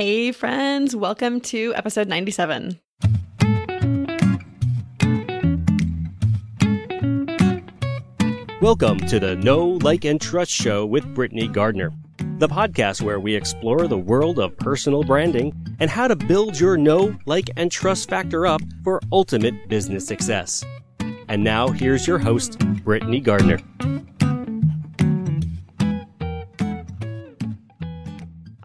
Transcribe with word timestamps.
Hey, 0.00 0.32
friends, 0.32 0.96
welcome 0.96 1.42
to 1.42 1.74
episode 1.74 2.08
97. 2.08 2.80
Welcome 8.62 9.00
to 9.00 9.20
the 9.20 9.38
Know, 9.42 9.78
Like, 9.82 10.06
and 10.06 10.18
Trust 10.18 10.52
Show 10.52 10.86
with 10.86 11.04
Britney 11.14 11.52
Gardner, 11.52 11.92
the 12.38 12.48
podcast 12.48 13.02
where 13.02 13.20
we 13.20 13.34
explore 13.34 13.86
the 13.86 13.98
world 13.98 14.38
of 14.38 14.56
personal 14.56 15.04
branding 15.04 15.52
and 15.80 15.90
how 15.90 16.08
to 16.08 16.16
build 16.16 16.58
your 16.58 16.78
know, 16.78 17.14
like, 17.26 17.50
and 17.58 17.70
trust 17.70 18.08
factor 18.08 18.46
up 18.46 18.62
for 18.82 19.02
ultimate 19.12 19.68
business 19.68 20.06
success. 20.06 20.64
And 21.28 21.44
now, 21.44 21.68
here's 21.68 22.06
your 22.06 22.18
host, 22.18 22.58
Britney 22.58 23.22
Gardner. 23.22 23.58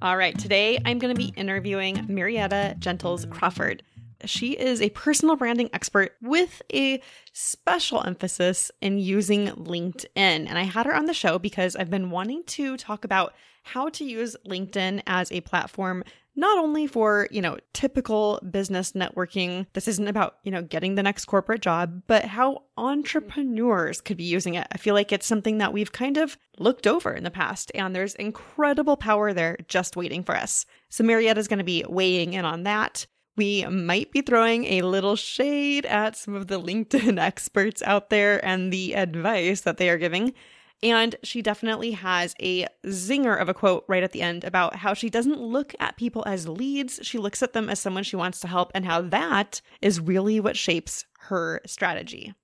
All 0.05 0.17
right, 0.17 0.37
today 0.37 0.77
I'm 0.85 0.99
going 0.99 1.15
to 1.15 1.19
be 1.19 1.33
interviewing 1.35 2.05
Marietta 2.07 2.75
Gentles 2.77 3.25
Crawford. 3.31 3.81
She 4.23 4.51
is 4.51 4.79
a 4.79 4.91
personal 4.91 5.35
branding 5.35 5.71
expert 5.73 6.11
with 6.21 6.61
a 6.71 7.01
special 7.33 8.03
emphasis 8.05 8.69
in 8.81 8.99
using 8.99 9.47
LinkedIn. 9.47 10.05
And 10.15 10.59
I 10.59 10.61
had 10.61 10.85
her 10.85 10.93
on 10.93 11.07
the 11.07 11.13
show 11.15 11.39
because 11.39 11.75
I've 11.75 11.89
been 11.89 12.11
wanting 12.11 12.43
to 12.43 12.77
talk 12.77 13.03
about 13.03 13.33
how 13.65 13.89
to 13.89 14.05
use 14.05 14.35
LinkedIn 14.47 15.01
as 15.07 15.31
a 15.31 15.41
platform 15.41 16.03
not 16.35 16.57
only 16.57 16.85
for, 16.85 17.27
you 17.31 17.41
know, 17.41 17.57
typical 17.73 18.39
business 18.51 18.91
networking. 18.91 19.65
This 19.73 19.87
isn't 19.87 20.07
about, 20.07 20.35
you 20.43 20.51
know, 20.51 20.61
getting 20.61 20.95
the 20.95 21.03
next 21.03 21.25
corporate 21.25 21.61
job, 21.61 22.01
but 22.07 22.25
how 22.25 22.63
entrepreneurs 22.77 24.01
could 24.01 24.17
be 24.17 24.25
using 24.25 24.55
it. 24.55 24.67
I 24.71 24.77
feel 24.77 24.93
like 24.93 25.11
it's 25.11 25.25
something 25.25 25.59
that 25.59 25.71
we've 25.71 25.93
kind 25.93 26.17
of 26.17 26.37
looked 26.59 26.87
over 26.87 27.13
in 27.13 27.23
the 27.23 27.31
past, 27.31 27.71
and 27.73 27.95
there's 27.95 28.15
incredible 28.15 28.97
power 28.97 29.33
there 29.33 29.57
just 29.67 29.95
waiting 29.95 30.23
for 30.23 30.35
us. 30.35 30.65
So 30.89 31.03
Marietta 31.03 31.39
is 31.39 31.47
going 31.47 31.59
to 31.59 31.63
be 31.63 31.85
weighing 31.87 32.33
in 32.33 32.43
on 32.43 32.63
that. 32.63 33.07
We 33.37 33.65
might 33.65 34.11
be 34.11 34.21
throwing 34.21 34.65
a 34.65 34.81
little 34.81 35.15
shade 35.15 35.85
at 35.85 36.15
some 36.15 36.35
of 36.35 36.47
the 36.47 36.59
LinkedIn 36.59 37.19
experts 37.19 37.81
out 37.83 38.09
there 38.09 38.43
and 38.45 38.71
the 38.71 38.93
advice 38.95 39.61
that 39.61 39.77
they 39.77 39.89
are 39.89 39.97
giving. 39.97 40.33
And 40.83 41.15
she 41.23 41.41
definitely 41.41 41.91
has 41.91 42.35
a 42.41 42.67
zinger 42.85 43.39
of 43.39 43.49
a 43.49 43.53
quote 43.53 43.85
right 43.87 44.03
at 44.03 44.11
the 44.11 44.21
end 44.21 44.43
about 44.43 44.75
how 44.75 44.93
she 44.93 45.09
doesn't 45.09 45.41
look 45.41 45.73
at 45.79 45.97
people 45.97 46.23
as 46.27 46.47
leads. 46.47 46.99
She 47.01 47.17
looks 47.17 47.41
at 47.41 47.53
them 47.53 47.69
as 47.69 47.79
someone 47.79 48.03
she 48.03 48.15
wants 48.15 48.39
to 48.41 48.47
help, 48.47 48.71
and 48.75 48.85
how 48.85 49.01
that 49.01 49.61
is 49.81 49.99
really 49.99 50.39
what 50.39 50.57
shapes 50.57 51.05
her 51.21 51.61
strategy. 51.65 52.35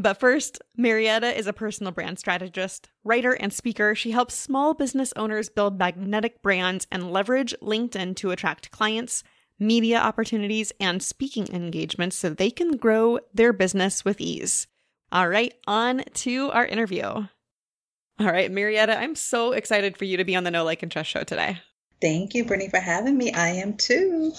But 0.00 0.20
first, 0.20 0.60
Marietta 0.76 1.36
is 1.36 1.48
a 1.48 1.52
personal 1.52 1.92
brand 1.92 2.20
strategist, 2.20 2.88
writer, 3.02 3.32
and 3.32 3.52
speaker. 3.52 3.96
She 3.96 4.12
helps 4.12 4.34
small 4.34 4.74
business 4.74 5.12
owners 5.16 5.48
build 5.48 5.78
magnetic 5.78 6.40
brands 6.40 6.86
and 6.92 7.10
leverage 7.10 7.52
LinkedIn 7.60 8.14
to 8.16 8.30
attract 8.30 8.70
clients, 8.70 9.24
media 9.58 9.98
opportunities, 9.98 10.72
and 10.78 11.02
speaking 11.02 11.48
engagements 11.48 12.16
so 12.16 12.30
they 12.30 12.50
can 12.50 12.76
grow 12.76 13.18
their 13.34 13.52
business 13.52 14.04
with 14.04 14.20
ease. 14.20 14.68
All 15.10 15.28
right, 15.28 15.54
on 15.66 16.04
to 16.14 16.50
our 16.52 16.66
interview. 16.66 17.26
All 18.20 18.26
right, 18.26 18.50
Marietta, 18.50 18.98
I'm 18.98 19.14
so 19.14 19.52
excited 19.52 19.96
for 19.96 20.04
you 20.04 20.16
to 20.16 20.24
be 20.24 20.34
on 20.34 20.42
the 20.42 20.50
Know 20.50 20.64
Like 20.64 20.82
and 20.82 20.90
Trust 20.90 21.10
show 21.10 21.22
today. 21.22 21.60
Thank 22.00 22.34
you, 22.34 22.44
Britney, 22.44 22.68
for 22.68 22.80
having 22.80 23.16
me. 23.16 23.32
I 23.32 23.50
am 23.50 23.76
too. 23.76 24.32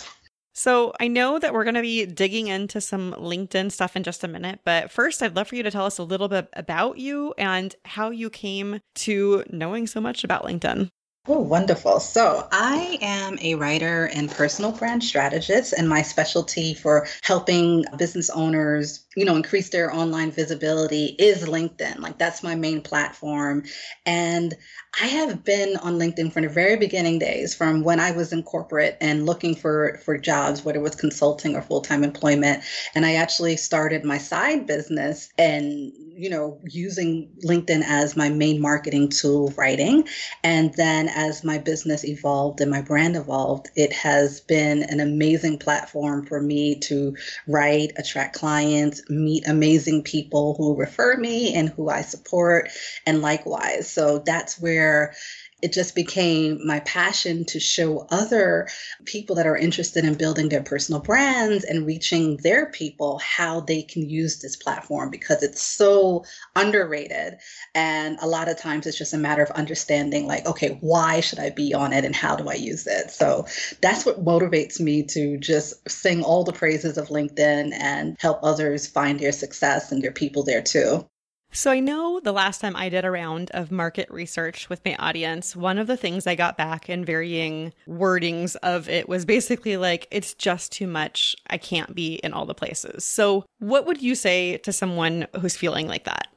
So, 0.54 0.92
I 1.00 1.08
know 1.08 1.40
that 1.40 1.54
we're 1.54 1.64
going 1.64 1.76
to 1.76 1.82
be 1.82 2.06
digging 2.06 2.48
into 2.48 2.82
some 2.82 3.14
LinkedIn 3.14 3.72
stuff 3.72 3.96
in 3.96 4.04
just 4.04 4.26
a 4.26 4.28
minute, 4.28 4.60
but 4.66 4.92
first, 4.92 5.24
I'd 5.24 5.36
love 5.36 5.48
for 5.48 5.56
you 5.56 5.64
to 5.64 5.72
tell 5.72 5.86
us 5.86 5.98
a 5.98 6.04
little 6.04 6.28
bit 6.28 6.50
about 6.54 6.98
you 6.98 7.34
and 7.38 7.74
how 7.86 8.10
you 8.10 8.30
came 8.30 8.82
to 8.96 9.46
knowing 9.50 9.88
so 9.88 10.02
much 10.02 10.26
about 10.26 10.44
LinkedIn. 10.44 10.90
Oh, 11.28 11.40
wonderful. 11.42 12.00
So, 12.00 12.48
I 12.52 12.98
am 13.02 13.38
a 13.42 13.54
writer 13.54 14.06
and 14.16 14.32
personal 14.32 14.72
brand 14.72 15.04
strategist, 15.04 15.74
and 15.74 15.88
my 15.88 16.02
specialty 16.02 16.74
for 16.74 17.06
helping 17.22 17.84
business 17.98 18.32
owners, 18.32 19.06
you 19.16 19.26
know, 19.26 19.36
increase 19.36 19.70
their 19.70 19.94
online 19.94 20.32
visibility 20.32 21.16
is 21.20 21.44
LinkedIn. 21.44 22.00
Like, 22.00 22.18
that's 22.18 22.42
my 22.42 22.56
main 22.56 22.82
platform. 22.82 23.64
And 24.08 24.56
I 25.00 25.06
have 25.06 25.44
been 25.44 25.78
on 25.78 26.00
LinkedIn 26.00 26.34
from 26.34 26.44
the 26.44 26.50
very 26.50 26.78
beginning 26.78 27.20
days, 27.20 27.54
from 27.54 27.84
when 27.84 28.00
I 28.00 28.12
was 28.12 28.34
in 28.34 28.42
corporate 28.42 28.98
and 29.00 29.28
looking 29.28 29.56
for 29.56 30.00
for 30.04 30.18
jobs, 30.18 30.66
whether 30.66 30.80
it 30.80 30.82
was 30.84 30.96
consulting 30.96 31.56
or 31.56 31.62
full 31.62 31.82
time 31.82 32.04
employment. 32.04 32.64
And 32.96 33.06
I 33.06 33.16
actually 33.16 33.58
started 33.58 34.04
my 34.04 34.18
side 34.18 34.66
business 34.66 35.30
and 35.38 35.92
you 35.96 36.30
know 36.30 36.60
using 36.66 37.30
LinkedIn 37.46 37.84
as 37.86 38.18
my 38.18 38.30
main 38.30 38.60
marketing 38.60 39.10
tool, 39.10 39.54
writing. 39.58 40.08
And 40.44 40.74
then 40.76 41.09
as 41.16 41.44
my 41.44 41.58
business 41.58 42.06
evolved 42.06 42.62
and 42.62 42.72
my 42.72 42.82
brand 42.82 43.16
evolved, 43.16 43.70
it 43.76 43.94
has 43.94 44.42
been 44.42 44.84
an 44.84 45.00
amazing 45.00 45.60
platform 45.60 46.26
for 46.26 46.42
me 46.42 46.76
to 46.80 47.16
write, 47.48 47.94
attract 47.98 48.36
clients, 48.36 49.02
meet 49.10 49.48
amazing 49.48 50.04
people 50.04 50.56
who 50.56 50.76
refer 50.76 51.18
me 51.18 51.56
and 51.56 51.70
who 51.70 51.90
I 51.90 52.02
support, 52.02 52.70
and 53.06 53.22
likewise. 53.22 53.90
So 53.90 54.20
that's 54.20 54.60
where 54.60 55.14
it 55.62 55.74
just 55.74 55.96
became 55.96 56.66
my 56.66 56.80
passion 56.82 57.46
to 57.46 57.60
show 57.60 58.08
other 58.10 58.68
people 59.06 59.36
that 59.36 59.48
are 59.48 59.58
interested 59.58 60.06
in 60.06 60.14
building 60.14 60.50
their 60.50 60.64
personal 60.64 61.02
brands 61.02 61.64
and 61.64 61.86
reaching 61.86 62.38
their 62.38 62.68
people 62.68 63.20
how 63.20 63.60
they 63.60 63.82
can 63.82 64.10
use 64.10 64.40
this 64.40 64.56
platform 64.56 65.10
because 65.10 65.44
it's 65.44 65.62
so 65.62 66.24
underrated. 66.56 67.38
And 67.76 68.18
a 68.22 68.28
lot 68.28 68.50
of 68.50 68.58
times 68.58 68.88
it's 68.88 68.98
just 68.98 69.14
a 69.14 69.18
matter 69.18 69.44
of 69.44 69.52
understanding, 69.52 70.28
like, 70.28 70.46
okay, 70.46 70.78
why 70.82 71.20
should 71.20 71.40
I 71.40 71.50
be 71.50 71.74
on 71.74 71.94
it 71.94 72.06
and 72.06 72.16
how 72.16 72.36
do 72.36 72.50
I 72.50 72.56
use 72.56 72.88
it? 72.88 73.12
So 73.12 73.46
that's 73.82 74.06
what 74.06 74.24
motivates 74.24 74.80
me 74.80 75.04
to 75.04 75.38
just 75.38 75.90
sing 75.90 76.24
all 76.24 76.44
the 76.44 76.54
praises 76.54 76.98
of 76.98 77.10
LinkedIn 77.10 77.74
and 77.74 78.16
help 78.20 78.40
others 78.44 78.88
find 78.88 79.20
their 79.20 79.32
success 79.32 79.92
and 79.92 80.02
their 80.02 80.12
people 80.12 80.44
there 80.44 80.62
too. 80.62 81.06
So, 81.52 81.72
I 81.72 81.80
know 81.80 82.20
the 82.20 82.32
last 82.32 82.62
time 82.62 82.76
I 82.76 82.90
did 82.90 83.06
a 83.06 83.12
round 83.12 83.50
of 83.52 83.72
market 83.72 84.10
research 84.12 84.70
with 84.70 84.86
my 84.86 84.96
audience, 84.98 85.56
one 85.56 85.80
of 85.80 85.88
the 85.88 85.98
things 85.98 86.28
I 86.28 86.36
got 86.36 86.58
back 86.58 86.90
in 86.90 87.04
varying 87.04 87.74
wordings 87.88 88.56
of 88.58 88.88
it 88.88 89.10
was 89.10 89.26
basically 89.26 89.76
like, 89.76 90.08
it's 90.12 90.36
just 90.36 90.72
too 90.72 90.86
much. 90.86 91.36
I 91.50 91.58
can't 91.58 91.96
be 91.96 92.16
in 92.16 92.34
all 92.34 92.46
the 92.46 92.54
places. 92.54 93.04
So, 93.04 93.46
what 93.58 93.88
would 93.88 94.02
you 94.02 94.14
say 94.14 94.58
to 94.58 94.72
someone 94.72 95.26
who's 95.42 95.58
feeling 95.58 95.88
like 95.88 96.04
that? 96.04 96.28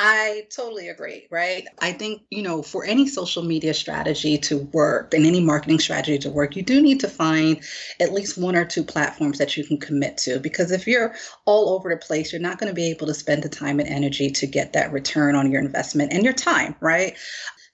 I 0.00 0.46
totally 0.54 0.90
agree, 0.90 1.26
right? 1.28 1.66
I 1.80 1.90
think, 1.92 2.22
you 2.30 2.42
know, 2.42 2.62
for 2.62 2.84
any 2.84 3.08
social 3.08 3.42
media 3.42 3.74
strategy 3.74 4.38
to 4.38 4.58
work 4.58 5.12
and 5.12 5.26
any 5.26 5.40
marketing 5.40 5.80
strategy 5.80 6.18
to 6.18 6.30
work, 6.30 6.54
you 6.54 6.62
do 6.62 6.80
need 6.80 7.00
to 7.00 7.08
find 7.08 7.60
at 7.98 8.12
least 8.12 8.38
one 8.38 8.54
or 8.54 8.64
two 8.64 8.84
platforms 8.84 9.38
that 9.38 9.56
you 9.56 9.64
can 9.64 9.76
commit 9.76 10.16
to. 10.18 10.38
Because 10.38 10.70
if 10.70 10.86
you're 10.86 11.16
all 11.46 11.70
over 11.70 11.90
the 11.90 11.96
place, 11.96 12.32
you're 12.32 12.40
not 12.40 12.58
going 12.58 12.70
to 12.70 12.76
be 12.76 12.88
able 12.90 13.08
to 13.08 13.14
spend 13.14 13.42
the 13.42 13.48
time 13.48 13.80
and 13.80 13.88
energy 13.88 14.30
to 14.30 14.46
get 14.46 14.72
that 14.74 14.92
return 14.92 15.34
on 15.34 15.50
your 15.50 15.60
investment 15.60 16.12
and 16.12 16.22
your 16.22 16.32
time, 16.32 16.76
right? 16.80 17.16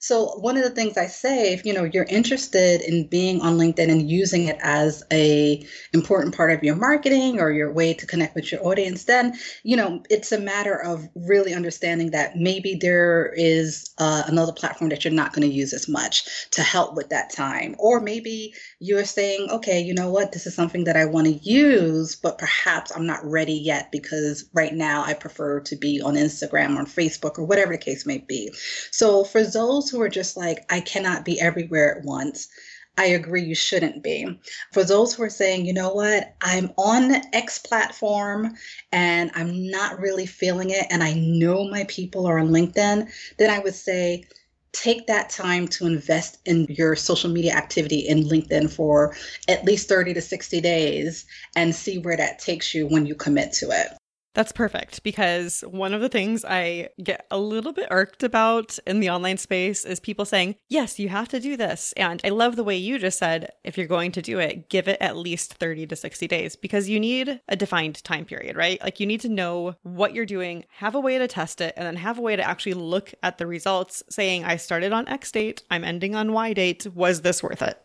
So 0.05 0.37
one 0.37 0.55
of 0.55 0.61
the 0.61 0.69
things 0.69 0.97
I 0.97 1.07
say, 1.07 1.51
if 1.51 1.65
you 1.65 1.73
know 1.73 1.83
you're 1.83 2.03
interested 2.03 2.81
in 2.81 3.07
being 3.07 3.41
on 3.41 3.57
LinkedIn 3.57 3.89
and 3.89 4.07
using 4.07 4.43
it 4.43 4.57
as 4.61 5.03
a 5.11 5.65
important 5.93 6.35
part 6.35 6.51
of 6.51 6.63
your 6.63 6.75
marketing 6.75 7.39
or 7.39 7.51
your 7.51 7.71
way 7.73 7.95
to 7.95 8.05
connect 8.05 8.35
with 8.35 8.51
your 8.51 8.63
audience, 8.63 9.05
then 9.05 9.33
you 9.63 9.75
know 9.75 10.03
it's 10.11 10.31
a 10.31 10.39
matter 10.39 10.75
of 10.79 11.09
really 11.15 11.55
understanding 11.55 12.11
that 12.11 12.35
maybe 12.35 12.75
there 12.79 13.33
is 13.35 13.89
uh, 13.97 14.21
another 14.27 14.53
platform 14.53 14.91
that 14.91 15.03
you're 15.03 15.11
not 15.11 15.33
going 15.33 15.49
to 15.49 15.51
use 15.51 15.73
as 15.73 15.89
much 15.89 16.51
to 16.51 16.61
help 16.61 16.93
with 16.93 17.09
that 17.09 17.31
time, 17.31 17.75
or 17.79 17.99
maybe 17.99 18.53
you're 18.79 19.05
saying, 19.05 19.49
okay, 19.49 19.81
you 19.81 19.95
know 19.95 20.11
what, 20.11 20.33
this 20.33 20.45
is 20.45 20.53
something 20.53 20.83
that 20.83 20.95
I 20.95 21.05
want 21.05 21.25
to 21.25 21.33
use, 21.33 22.15
but 22.15 22.37
perhaps 22.37 22.91
I'm 22.95 23.07
not 23.07 23.25
ready 23.25 23.53
yet 23.53 23.91
because 23.91 24.47
right 24.53 24.73
now 24.73 25.03
I 25.03 25.15
prefer 25.15 25.61
to 25.61 25.75
be 25.75 25.99
on 25.99 26.13
Instagram 26.13 26.77
or 26.77 26.83
Facebook 26.83 27.39
or 27.39 27.45
whatever 27.45 27.71
the 27.71 27.79
case 27.79 28.05
may 28.05 28.19
be. 28.19 28.51
So 28.91 29.23
for 29.23 29.43
those 29.43 29.94
who 29.95 30.01
are 30.01 30.09
just 30.09 30.35
like, 30.35 30.65
I 30.69 30.81
cannot 30.81 31.23
be 31.23 31.39
everywhere 31.39 31.97
at 31.97 32.03
once. 32.03 32.49
I 32.97 33.05
agree 33.07 33.43
you 33.43 33.55
shouldn't 33.55 34.03
be. 34.03 34.39
For 34.73 34.83
those 34.83 35.13
who 35.13 35.23
are 35.23 35.29
saying, 35.29 35.65
you 35.65 35.73
know 35.73 35.93
what, 35.93 36.35
I'm 36.41 36.71
on 36.77 37.21
X 37.33 37.59
platform 37.59 38.55
and 38.91 39.31
I'm 39.35 39.69
not 39.69 39.99
really 39.99 40.25
feeling 40.25 40.69
it, 40.69 40.87
and 40.89 41.01
I 41.03 41.13
know 41.13 41.67
my 41.67 41.85
people 41.85 42.25
are 42.25 42.39
on 42.39 42.49
LinkedIn, 42.49 43.09
then 43.37 43.49
I 43.49 43.59
would 43.59 43.75
say, 43.75 44.25
take 44.71 45.07
that 45.07 45.29
time 45.29 45.67
to 45.69 45.87
invest 45.87 46.39
in 46.45 46.65
your 46.69 46.97
social 46.97 47.29
media 47.29 47.53
activity 47.53 47.99
in 47.99 48.25
LinkedIn 48.25 48.69
for 48.69 49.15
at 49.47 49.63
least 49.63 49.87
30 49.87 50.13
to 50.13 50.21
60 50.21 50.59
days 50.59 51.25
and 51.55 51.73
see 51.73 51.97
where 51.99 52.17
that 52.17 52.39
takes 52.39 52.73
you 52.73 52.85
when 52.87 53.05
you 53.05 53.15
commit 53.15 53.53
to 53.53 53.69
it. 53.71 53.87
That's 54.35 54.51
perfect 54.51 55.01
because 55.01 55.61
one 55.61 55.93
of 55.93 56.01
the 56.01 56.09
things 56.09 56.43
I 56.43 56.89
get 57.01 57.25
a 57.31 57.39
little 57.39 57.71
bit 57.71 57.87
irked 57.89 58.21
about 58.21 58.77
in 58.85 58.99
the 58.99 59.09
online 59.09 59.37
space 59.37 59.85
is 59.85 60.01
people 60.01 60.25
saying, 60.25 60.55
yes, 60.67 60.99
you 60.99 61.07
have 61.07 61.29
to 61.29 61.39
do 61.39 61.55
this. 61.55 61.93
And 61.95 62.19
I 62.23 62.29
love 62.29 62.57
the 62.57 62.63
way 62.63 62.75
you 62.75 62.99
just 62.99 63.17
said, 63.17 63.53
if 63.63 63.77
you're 63.77 63.87
going 63.87 64.11
to 64.11 64.21
do 64.21 64.37
it, 64.37 64.67
give 64.69 64.89
it 64.89 64.97
at 64.99 65.15
least 65.15 65.53
30 65.53 65.87
to 65.87 65.95
60 65.95 66.27
days 66.27 66.57
because 66.57 66.89
you 66.89 66.99
need 66.99 67.39
a 67.47 67.55
defined 67.55 68.03
time 68.03 68.25
period, 68.25 68.57
right? 68.57 68.81
Like 68.83 68.99
you 68.99 69.07
need 69.07 69.21
to 69.21 69.29
know 69.29 69.75
what 69.83 70.13
you're 70.13 70.25
doing, 70.25 70.65
have 70.67 70.95
a 70.95 70.99
way 70.99 71.17
to 71.17 71.29
test 71.29 71.61
it, 71.61 71.73
and 71.77 71.87
then 71.87 71.95
have 71.95 72.17
a 72.17 72.21
way 72.21 72.35
to 72.35 72.43
actually 72.43 72.73
look 72.73 73.13
at 73.23 73.37
the 73.37 73.47
results 73.47 74.03
saying, 74.09 74.43
I 74.43 74.57
started 74.57 74.91
on 74.91 75.07
X 75.07 75.31
date, 75.31 75.63
I'm 75.71 75.85
ending 75.85 76.13
on 76.13 76.33
Y 76.33 76.51
date. 76.51 76.85
Was 76.93 77.21
this 77.21 77.41
worth 77.41 77.61
it? 77.61 77.81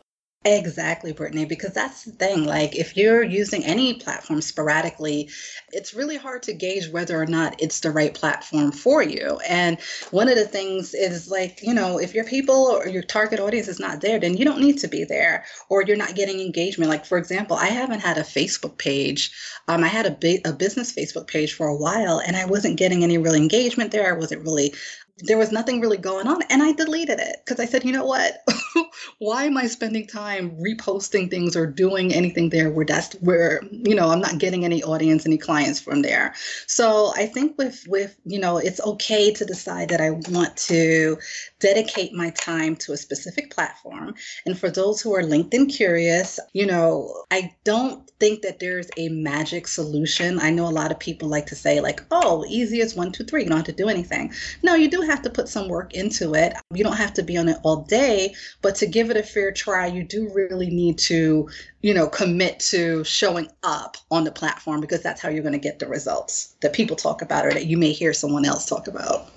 Exactly, 0.46 1.12
Britney, 1.12 1.46
because 1.46 1.74
that's 1.74 2.04
the 2.04 2.12
thing. 2.12 2.46
Like, 2.46 2.74
if 2.74 2.96
you're 2.96 3.22
using 3.22 3.62
any 3.62 3.92
platform 3.92 4.40
sporadically, 4.40 5.28
it's 5.70 5.92
really 5.92 6.16
hard 6.16 6.44
to 6.44 6.54
gauge 6.54 6.88
whether 6.88 7.20
or 7.20 7.26
not 7.26 7.60
it's 7.60 7.80
the 7.80 7.90
right 7.90 8.14
platform 8.14 8.72
for 8.72 9.02
you. 9.02 9.38
And 9.46 9.78
one 10.10 10.30
of 10.30 10.36
the 10.36 10.46
things 10.46 10.94
is 10.94 11.30
like, 11.30 11.60
you 11.62 11.74
know, 11.74 11.98
if 11.98 12.14
your 12.14 12.24
people 12.24 12.54
or 12.54 12.88
your 12.88 13.02
target 13.02 13.38
audience 13.38 13.68
is 13.68 13.78
not 13.78 14.00
there, 14.00 14.18
then 14.18 14.34
you 14.34 14.46
don't 14.46 14.62
need 14.62 14.78
to 14.78 14.88
be 14.88 15.04
there 15.04 15.44
or 15.68 15.82
you're 15.82 15.94
not 15.98 16.14
getting 16.14 16.40
engagement. 16.40 16.88
Like, 16.90 17.04
for 17.04 17.18
example, 17.18 17.56
I 17.56 17.66
haven't 17.66 18.00
had 18.00 18.16
a 18.16 18.22
Facebook 18.22 18.78
page. 18.78 19.30
Um, 19.68 19.84
I 19.84 19.88
had 19.88 20.06
a, 20.06 20.48
a 20.48 20.54
business 20.54 20.90
Facebook 20.90 21.26
page 21.26 21.52
for 21.52 21.66
a 21.66 21.76
while 21.76 22.18
and 22.18 22.34
I 22.34 22.46
wasn't 22.46 22.78
getting 22.78 23.04
any 23.04 23.18
real 23.18 23.34
engagement 23.34 23.90
there. 23.92 24.08
I 24.08 24.18
wasn't 24.18 24.44
really 24.44 24.72
there 25.24 25.38
was 25.38 25.52
nothing 25.52 25.80
really 25.80 25.96
going 25.96 26.26
on 26.26 26.42
and 26.50 26.62
i 26.62 26.72
deleted 26.72 27.18
it 27.18 27.36
because 27.44 27.60
i 27.60 27.64
said 27.64 27.84
you 27.84 27.92
know 27.92 28.04
what? 28.04 28.44
Why 29.18 29.44
am 29.44 29.56
i 29.56 29.66
spending 29.66 30.06
time 30.06 30.50
reposting 30.56 31.30
things 31.30 31.56
or 31.56 31.66
doing 31.66 32.12
anything 32.12 32.50
there 32.50 32.70
where 32.70 32.86
that's 32.86 33.14
where 33.16 33.62
you 33.70 33.94
know 33.94 34.08
i'm 34.08 34.20
not 34.20 34.38
getting 34.38 34.64
any 34.64 34.82
audience 34.82 35.26
any 35.26 35.38
clients 35.38 35.80
from 35.80 36.02
there? 36.02 36.34
So 36.66 37.12
i 37.16 37.26
think 37.26 37.56
with 37.58 37.84
with 37.88 38.16
you 38.24 38.38
know 38.38 38.58
it's 38.58 38.80
okay 38.80 39.32
to 39.32 39.44
decide 39.44 39.88
that 39.90 40.00
i 40.00 40.10
want 40.10 40.56
to 40.56 41.18
dedicate 41.58 42.12
my 42.12 42.30
time 42.30 42.76
to 42.76 42.92
a 42.92 42.96
specific 42.96 43.50
platform. 43.50 44.14
And 44.46 44.58
for 44.58 44.70
those 44.70 45.00
who 45.00 45.14
are 45.14 45.22
linkedin 45.22 45.74
curious 45.74 46.38
you 46.52 46.66
know 46.66 47.24
i 47.30 47.54
don't 47.64 48.10
think 48.20 48.42
that 48.42 48.60
there's 48.60 48.88
a 48.96 49.08
magic 49.08 49.66
solution. 49.66 50.38
I 50.38 50.50
know 50.50 50.66
a 50.66 50.70
lot 50.70 50.92
of 50.92 50.98
people 50.98 51.28
like 51.28 51.46
to 51.46 51.56
say 51.56 51.80
like 51.80 52.02
oh 52.10 52.44
easiest 52.48 52.96
one 52.96 53.12
two 53.12 53.24
three 53.24 53.42
you 53.42 53.48
don't 53.48 53.58
have 53.58 53.66
to 53.66 53.72
do 53.72 53.88
anything. 53.88 54.32
No 54.62 54.74
you 54.74 54.88
do 54.88 55.00
have 55.10 55.22
to 55.22 55.30
put 55.30 55.48
some 55.48 55.68
work 55.68 55.92
into 55.94 56.34
it. 56.34 56.54
You 56.72 56.84
don't 56.84 56.96
have 56.96 57.12
to 57.14 57.22
be 57.22 57.36
on 57.36 57.48
it 57.48 57.58
all 57.62 57.82
day, 57.82 58.34
but 58.62 58.74
to 58.76 58.86
give 58.86 59.10
it 59.10 59.16
a 59.16 59.22
fair 59.22 59.52
try, 59.52 59.86
you 59.86 60.04
do 60.04 60.30
really 60.32 60.70
need 60.70 60.98
to, 60.98 61.48
you 61.82 61.92
know, 61.92 62.06
commit 62.06 62.60
to 62.70 63.04
showing 63.04 63.48
up 63.62 63.96
on 64.10 64.24
the 64.24 64.32
platform 64.32 64.80
because 64.80 65.02
that's 65.02 65.20
how 65.20 65.28
you're 65.28 65.42
going 65.42 65.52
to 65.52 65.58
get 65.58 65.78
the 65.78 65.88
results 65.88 66.56
that 66.62 66.72
people 66.72 66.96
talk 66.96 67.22
about 67.22 67.44
or 67.44 67.52
that 67.52 67.66
you 67.66 67.76
may 67.76 67.92
hear 67.92 68.12
someone 68.12 68.44
else 68.44 68.66
talk 68.66 68.86
about. 68.86 69.28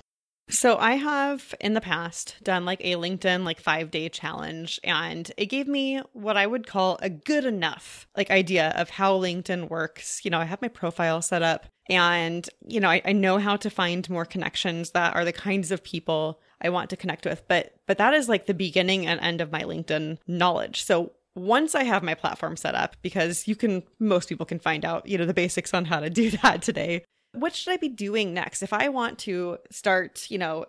So 0.50 0.76
I 0.76 0.96
have 0.96 1.54
in 1.58 1.72
the 1.72 1.80
past 1.80 2.36
done 2.42 2.66
like 2.66 2.82
a 2.82 2.96
LinkedIn 2.96 3.44
like 3.44 3.62
5-day 3.62 4.10
challenge 4.10 4.78
and 4.84 5.32
it 5.38 5.46
gave 5.46 5.66
me 5.66 6.02
what 6.12 6.36
I 6.36 6.46
would 6.46 6.66
call 6.66 6.98
a 7.00 7.08
good 7.08 7.46
enough 7.46 8.06
like 8.14 8.30
idea 8.30 8.68
of 8.76 8.90
how 8.90 9.18
LinkedIn 9.18 9.70
works. 9.70 10.20
You 10.22 10.30
know, 10.30 10.38
I 10.38 10.44
have 10.44 10.60
my 10.60 10.68
profile 10.68 11.22
set 11.22 11.42
up 11.42 11.66
and 11.88 12.48
you 12.66 12.80
know, 12.80 12.88
I, 12.88 13.02
I 13.04 13.12
know 13.12 13.38
how 13.38 13.56
to 13.56 13.70
find 13.70 14.08
more 14.08 14.24
connections 14.24 14.90
that 14.92 15.14
are 15.14 15.24
the 15.24 15.32
kinds 15.32 15.70
of 15.70 15.84
people 15.84 16.40
I 16.60 16.70
want 16.70 16.90
to 16.90 16.96
connect 16.96 17.26
with. 17.26 17.42
But 17.48 17.74
but 17.86 17.98
that 17.98 18.14
is 18.14 18.28
like 18.28 18.46
the 18.46 18.54
beginning 18.54 19.06
and 19.06 19.20
end 19.20 19.40
of 19.40 19.52
my 19.52 19.62
LinkedIn 19.62 20.18
knowledge. 20.26 20.82
So 20.82 21.12
once 21.36 21.74
I 21.74 21.82
have 21.82 22.02
my 22.02 22.14
platform 22.14 22.56
set 22.56 22.76
up, 22.76 22.96
because 23.02 23.48
you 23.48 23.56
can, 23.56 23.82
most 23.98 24.28
people 24.28 24.46
can 24.46 24.60
find 24.60 24.84
out, 24.84 25.08
you 25.08 25.18
know, 25.18 25.26
the 25.26 25.34
basics 25.34 25.74
on 25.74 25.84
how 25.84 25.98
to 25.98 26.08
do 26.08 26.30
that 26.42 26.62
today 26.62 27.02
what 27.34 27.54
should 27.54 27.72
I 27.72 27.76
be 27.76 27.88
doing 27.88 28.32
next? 28.32 28.62
If 28.62 28.72
I 28.72 28.88
want 28.88 29.18
to 29.20 29.58
start, 29.70 30.30
you 30.30 30.38
know, 30.38 30.66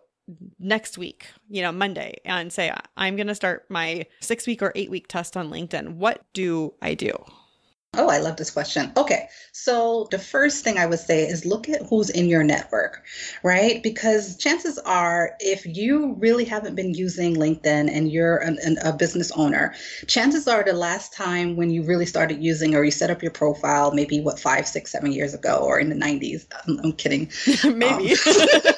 next 0.60 0.98
week, 0.98 1.28
you 1.48 1.62
know, 1.62 1.72
Monday, 1.72 2.16
and 2.26 2.52
say, 2.52 2.74
I'm 2.98 3.16
going 3.16 3.28
to 3.28 3.36
start 3.36 3.66
my 3.70 4.06
six 4.20 4.48
week 4.48 4.62
or 4.62 4.72
eight 4.76 4.90
week 4.90 5.08
test 5.08 5.38
on 5.38 5.52
LinkedIn, 5.52 5.96
what 5.96 6.22
do 6.34 6.74
I 6.82 6.96
do? 6.96 7.14
Oh, 7.98 8.10
I 8.10 8.20
love 8.20 8.38
this 8.38 8.52
question. 8.52 8.92
Okay. 8.98 9.30
So, 9.52 10.08
the 10.12 10.20
first 10.20 10.64
thing 10.64 10.78
I 10.78 10.86
would 10.86 11.00
say 11.00 11.24
is 11.28 11.46
look 11.46 11.70
at 11.70 11.82
who's 11.84 12.10
in 12.10 12.28
your 12.28 12.44
network, 12.44 13.04
right? 13.44 13.82
Because 13.82 14.36
chances 14.38 14.78
are, 14.80 15.36
if 15.40 15.66
you 15.66 16.14
really 16.20 16.46
haven't 16.46 16.76
been 16.76 16.94
using 16.94 17.36
LinkedIn 17.36 17.90
and 17.90 18.12
you're 18.12 18.38
an, 18.38 18.58
an, 18.64 18.78
a 18.84 18.94
business 18.94 19.32
owner, 19.32 19.74
chances 20.08 20.48
are 20.48 20.64
the 20.64 20.74
last 20.74 21.14
time 21.14 21.56
when 21.56 21.70
you 21.70 21.84
really 21.84 22.06
started 22.06 22.44
using 22.44 22.76
or 22.76 22.84
you 22.84 22.92
set 22.92 23.10
up 23.10 23.22
your 23.22 23.32
profile, 23.32 23.94
maybe 23.94 24.20
what, 24.22 24.40
five, 24.40 24.68
six, 24.68 24.92
seven 24.92 25.12
years 25.12 25.34
ago 25.34 25.58
or 25.58 25.80
in 25.80 25.90
the 25.90 25.96
90s. 25.96 26.46
I'm, 26.68 26.80
I'm 26.80 26.94
kidding. 26.94 27.32
maybe. 27.76 28.14
Um, 28.14 28.18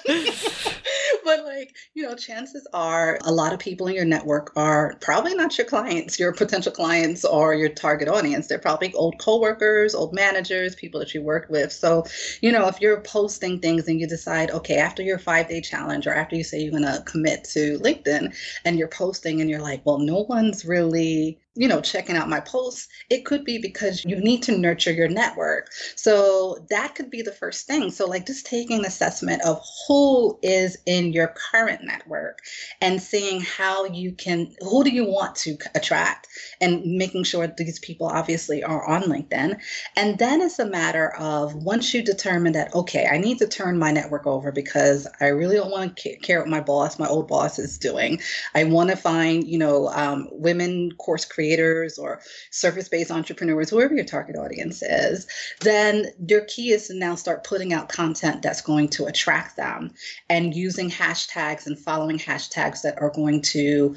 but 1.28 1.44
like 1.44 1.76
you 1.94 2.04
know 2.04 2.16
chances 2.16 2.66
are 2.74 3.20
a 3.26 3.32
lot 3.34 3.52
of 3.52 3.60
people 3.60 3.86
in 3.88 3.94
your 3.94 4.06
network 4.06 4.54
are 4.56 4.96
probably 5.02 5.36
not 5.36 5.58
your 5.58 5.68
clients 5.68 6.18
your 6.18 6.32
potential 6.32 6.72
clients 6.72 7.26
or 7.26 7.54
your 7.54 7.68
target 7.68 8.08
audience. 8.08 8.48
They're 8.48 8.58
probably 8.60 8.94
old 8.94 9.20
coworkers 9.20 9.94
old 9.94 10.14
managers 10.14 10.74
people 10.74 11.02
that 11.02 11.14
you 11.14 11.22
worked 11.22 11.52
with. 11.52 11.74
So 11.74 12.06
you 12.42 12.50
know 12.54 12.70
if 12.70 12.80
you're 12.80 13.02
posting 13.02 13.60
things 13.60 13.90
and 13.90 14.00
you 14.00 14.08
decide 14.08 14.52
okay 14.52 14.78
after 14.78 15.04
your 15.04 15.20
five 15.20 15.50
day 15.50 15.60
challenge 15.60 16.08
or 16.08 16.14
after 16.14 16.38
you 16.38 16.46
say 16.46 16.62
you're 16.62 16.72
going 16.72 16.84
to 16.84 17.04
commit 17.06 17.44
to 17.56 17.78
linkedin 17.80 18.34
and 18.64 18.80
you're 18.80 18.88
posting 18.88 19.42
and 19.42 19.50
you're 19.50 19.62
like 19.62 19.86
well 19.86 20.00
no 20.00 20.26
one's 20.30 20.64
really 20.64 21.38
you 21.58 21.68
know, 21.68 21.82
checking 21.82 22.16
out 22.16 22.30
my 22.30 22.40
posts, 22.40 22.88
it 23.10 23.26
could 23.26 23.44
be 23.44 23.58
because 23.58 24.06
you 24.06 24.16
need 24.16 24.44
to 24.44 24.58
nurture 24.58 24.92
your 24.92 25.10
network. 25.10 25.72
So 25.96 26.66
that 26.70 26.94
could 26.94 27.10
be 27.10 27.24
the 27.24 27.32
first 27.32 27.66
thing. 27.66 27.90
So, 27.90 28.06
like, 28.06 28.28
just 28.28 28.46
taking 28.46 28.80
an 28.80 28.86
assessment 28.86 29.42
of 29.44 29.62
who 29.88 30.38
is 30.44 30.78
in 30.86 31.14
your 31.14 31.34
current 31.52 31.82
network 31.84 32.40
and 32.80 33.02
seeing 33.02 33.42
how 33.42 33.86
you 33.86 34.12
can, 34.12 34.54
who 34.62 34.84
do 34.84 34.92
you 34.92 35.06
want 35.06 35.36
to 35.38 35.58
attract, 35.74 36.28
and 36.62 36.84
making 36.84 37.24
sure 37.24 37.48
these 37.48 37.80
people 37.80 38.08
obviously 38.08 38.64
are 38.64 38.86
on 38.88 39.04
LinkedIn. 39.04 39.60
And 39.96 40.20
then 40.20 40.42
it's 40.42 40.60
a 40.60 40.66
matter 40.66 41.16
of 41.16 41.56
once 41.56 41.94
you 41.94 42.04
determine 42.04 42.54
that, 42.54 42.74
okay, 42.76 43.08
I 43.08 43.18
need 43.18 43.40
to 43.40 43.48
turn 43.48 43.80
my 43.80 43.92
network 43.92 44.28
over 44.28 44.52
because 44.52 45.08
I 45.20 45.28
really 45.28 45.56
don't 45.56 45.72
want 45.72 45.98
to 45.98 46.16
care 46.18 46.40
what 46.40 46.50
my 46.50 46.62
boss, 46.62 47.00
my 47.00 47.08
old 47.08 47.28
boss, 47.28 47.58
is 47.58 47.80
doing. 47.80 48.22
I 48.54 48.66
want 48.66 48.92
to 48.92 48.96
find, 48.96 49.48
you 49.48 49.58
know, 49.58 49.88
um, 49.90 50.28
women 50.32 50.92
course 50.94 51.26
creators 51.26 51.47
creators 51.48 51.98
or 51.98 52.22
surface 52.52 52.90
based 52.90 53.12
entrepreneurs, 53.12 53.70
whoever 53.70 53.96
your 53.96 54.06
target 54.06 54.36
audience 54.36 54.82
is, 54.82 55.28
then 55.62 56.08
your 56.28 56.42
key 56.42 56.72
is 56.72 56.88
to 56.88 56.94
now 56.94 57.16
start 57.16 57.44
putting 57.44 57.74
out 57.74 57.90
content 57.90 58.42
that's 58.42 58.62
going 58.62 58.90
to 58.90 59.06
attract 59.06 59.56
them 59.56 59.92
and 60.30 60.54
using 60.54 60.90
hashtags 60.90 61.66
and 61.66 61.80
following 61.80 62.18
hashtags 62.18 62.82
that 62.82 63.02
are 63.02 63.12
going 63.12 63.42
to 63.42 63.96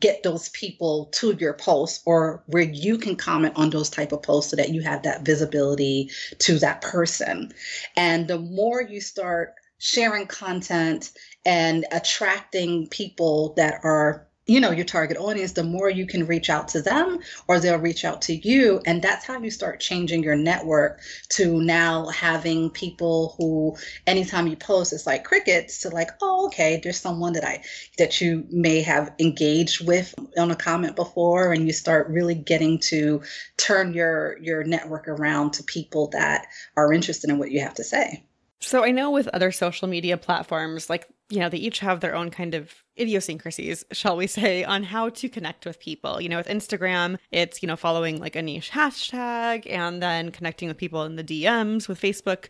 get 0.00 0.22
those 0.24 0.48
people 0.48 1.06
to 1.12 1.36
your 1.38 1.54
posts 1.54 2.02
or 2.06 2.42
where 2.46 2.64
you 2.64 2.98
can 2.98 3.14
comment 3.14 3.52
on 3.56 3.70
those 3.70 3.88
type 3.88 4.10
of 4.10 4.22
posts 4.22 4.50
so 4.50 4.56
that 4.56 4.70
you 4.70 4.82
have 4.82 5.02
that 5.02 5.24
visibility 5.24 6.10
to 6.38 6.58
that 6.58 6.82
person. 6.82 7.52
And 7.96 8.26
the 8.26 8.38
more 8.38 8.82
you 8.82 9.00
start 9.00 9.54
sharing 9.78 10.26
content 10.26 11.12
and 11.44 11.84
attracting 11.92 12.88
people 12.88 13.54
that 13.56 13.78
are 13.84 14.26
you 14.46 14.60
know 14.60 14.70
your 14.70 14.84
target 14.84 15.16
audience 15.16 15.52
the 15.52 15.64
more 15.64 15.90
you 15.90 16.06
can 16.06 16.26
reach 16.26 16.48
out 16.50 16.68
to 16.68 16.80
them 16.80 17.18
or 17.48 17.58
they'll 17.58 17.78
reach 17.78 18.04
out 18.04 18.22
to 18.22 18.34
you. 18.34 18.80
And 18.86 19.02
that's 19.02 19.24
how 19.24 19.40
you 19.40 19.50
start 19.50 19.80
changing 19.80 20.22
your 20.22 20.36
network 20.36 21.00
to 21.30 21.60
now 21.60 22.06
having 22.08 22.70
people 22.70 23.34
who 23.38 23.76
anytime 24.06 24.46
you 24.46 24.56
post 24.56 24.92
it's 24.92 25.06
like 25.06 25.24
crickets 25.24 25.80
to 25.80 25.90
like 25.90 26.10
oh 26.22 26.46
okay 26.46 26.80
there's 26.82 26.98
someone 26.98 27.32
that 27.32 27.44
i 27.44 27.62
that 27.98 28.20
you 28.20 28.46
may 28.50 28.80
have 28.80 29.12
engaged 29.18 29.86
with 29.86 30.14
on 30.38 30.50
a 30.50 30.56
comment 30.56 30.96
before. 30.96 31.52
And 31.52 31.66
you 31.66 31.72
start 31.72 32.08
really 32.08 32.34
getting 32.34 32.78
to 32.80 33.22
turn 33.56 33.92
your 33.94 34.38
your 34.38 34.64
network 34.64 35.08
around 35.08 35.52
to 35.54 35.64
people 35.64 36.08
that 36.08 36.46
are 36.76 36.92
interested 36.92 37.30
in 37.30 37.38
what 37.38 37.50
you 37.50 37.60
have 37.60 37.74
to 37.74 37.84
say 37.84 38.24
so 38.66 38.84
I 38.84 38.90
know 38.90 39.10
with 39.10 39.28
other 39.28 39.52
social 39.52 39.88
media 39.88 40.16
platforms, 40.16 40.90
like, 40.90 41.06
you 41.28 41.38
know, 41.38 41.48
they 41.48 41.58
each 41.58 41.78
have 41.78 42.00
their 42.00 42.14
own 42.14 42.30
kind 42.30 42.54
of 42.54 42.74
idiosyncrasies, 42.98 43.84
shall 43.92 44.16
we 44.16 44.26
say, 44.26 44.64
on 44.64 44.82
how 44.82 45.08
to 45.10 45.28
connect 45.28 45.66
with 45.66 45.78
people. 45.78 46.20
You 46.20 46.28
know, 46.28 46.38
with 46.38 46.48
Instagram, 46.48 47.18
it's, 47.30 47.62
you 47.62 47.68
know, 47.68 47.76
following 47.76 48.20
like 48.20 48.34
a 48.36 48.42
niche 48.42 48.70
hashtag 48.72 49.70
and 49.70 50.02
then 50.02 50.30
connecting 50.30 50.68
with 50.68 50.76
people 50.76 51.04
in 51.04 51.16
the 51.16 51.24
DMs. 51.24 51.88
With 51.88 52.00
Facebook, 52.00 52.48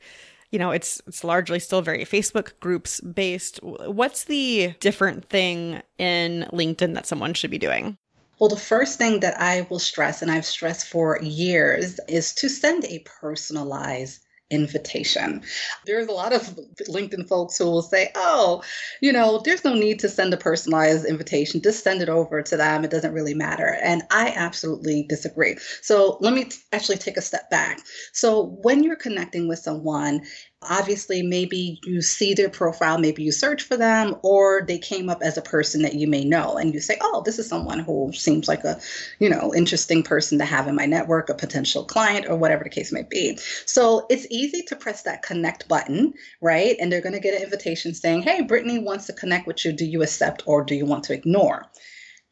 you 0.50 0.58
know, 0.58 0.70
it's 0.70 1.02
it's 1.06 1.22
largely 1.22 1.58
still 1.58 1.82
very 1.82 2.04
Facebook 2.04 2.58
groups 2.60 3.00
based. 3.00 3.58
What's 3.62 4.24
the 4.24 4.74
different 4.80 5.28
thing 5.28 5.82
in 5.98 6.46
LinkedIn 6.52 6.94
that 6.94 7.06
someone 7.06 7.34
should 7.34 7.50
be 7.50 7.58
doing? 7.58 7.98
Well, 8.38 8.50
the 8.50 8.56
first 8.56 8.98
thing 8.98 9.20
that 9.20 9.40
I 9.40 9.66
will 9.70 9.78
stress, 9.78 10.20
and 10.20 10.30
I've 10.30 10.44
stressed 10.44 10.88
for 10.88 11.18
years, 11.22 11.98
is 12.08 12.34
to 12.34 12.48
send 12.48 12.84
a 12.84 13.04
personalized 13.20 14.25
invitation. 14.50 15.42
There's 15.86 16.06
a 16.06 16.12
lot 16.12 16.32
of 16.32 16.42
LinkedIn 16.88 17.28
folks 17.28 17.58
who 17.58 17.64
will 17.64 17.82
say, 17.82 18.10
oh, 18.14 18.62
you 19.00 19.12
know, 19.12 19.40
there's 19.44 19.64
no 19.64 19.74
need 19.74 19.98
to 20.00 20.08
send 20.08 20.32
a 20.32 20.36
personalized 20.36 21.04
invitation. 21.04 21.60
Just 21.60 21.82
send 21.82 22.00
it 22.00 22.08
over 22.08 22.42
to 22.42 22.56
them. 22.56 22.84
It 22.84 22.90
doesn't 22.90 23.12
really 23.12 23.34
matter. 23.34 23.76
And 23.82 24.02
I 24.10 24.32
absolutely 24.36 25.04
disagree. 25.08 25.56
So 25.82 26.18
let 26.20 26.32
me 26.32 26.44
t- 26.44 26.58
actually 26.72 26.98
take 26.98 27.16
a 27.16 27.22
step 27.22 27.50
back. 27.50 27.80
So 28.12 28.58
when 28.62 28.84
you're 28.84 28.96
connecting 28.96 29.48
with 29.48 29.58
someone, 29.58 30.22
obviously 30.68 31.22
maybe 31.22 31.80
you 31.84 32.02
see 32.02 32.34
their 32.34 32.48
profile 32.48 32.98
maybe 32.98 33.22
you 33.22 33.32
search 33.32 33.62
for 33.62 33.76
them 33.76 34.16
or 34.22 34.62
they 34.66 34.78
came 34.78 35.08
up 35.08 35.22
as 35.22 35.36
a 35.36 35.42
person 35.42 35.82
that 35.82 35.94
you 35.94 36.06
may 36.06 36.24
know 36.24 36.56
and 36.56 36.74
you 36.74 36.80
say 36.80 36.96
oh 37.00 37.22
this 37.24 37.38
is 37.38 37.48
someone 37.48 37.78
who 37.78 38.10
seems 38.12 38.48
like 38.48 38.64
a 38.64 38.80
you 39.18 39.28
know 39.28 39.52
interesting 39.54 40.02
person 40.02 40.38
to 40.38 40.44
have 40.44 40.68
in 40.68 40.74
my 40.74 40.86
network 40.86 41.28
a 41.28 41.34
potential 41.34 41.84
client 41.84 42.26
or 42.28 42.36
whatever 42.36 42.64
the 42.64 42.70
case 42.70 42.92
may 42.92 43.02
be. 43.02 43.36
So 43.66 44.06
it's 44.10 44.26
easy 44.30 44.62
to 44.62 44.76
press 44.76 45.02
that 45.02 45.22
connect 45.22 45.68
button 45.68 46.14
right? 46.40 46.76
And 46.80 46.92
they're 46.92 47.00
going 47.00 47.14
to 47.14 47.20
get 47.20 47.34
an 47.34 47.42
invitation 47.42 47.94
saying 47.94 48.22
hey 48.22 48.42
britney 48.42 48.82
wants 48.82 49.06
to 49.06 49.12
connect 49.12 49.46
with 49.46 49.64
you. 49.64 49.72
Do 49.72 49.84
you 49.84 50.02
accept 50.02 50.42
or 50.46 50.64
do 50.64 50.74
you 50.74 50.86
want 50.86 51.04
to 51.04 51.14
ignore? 51.14 51.66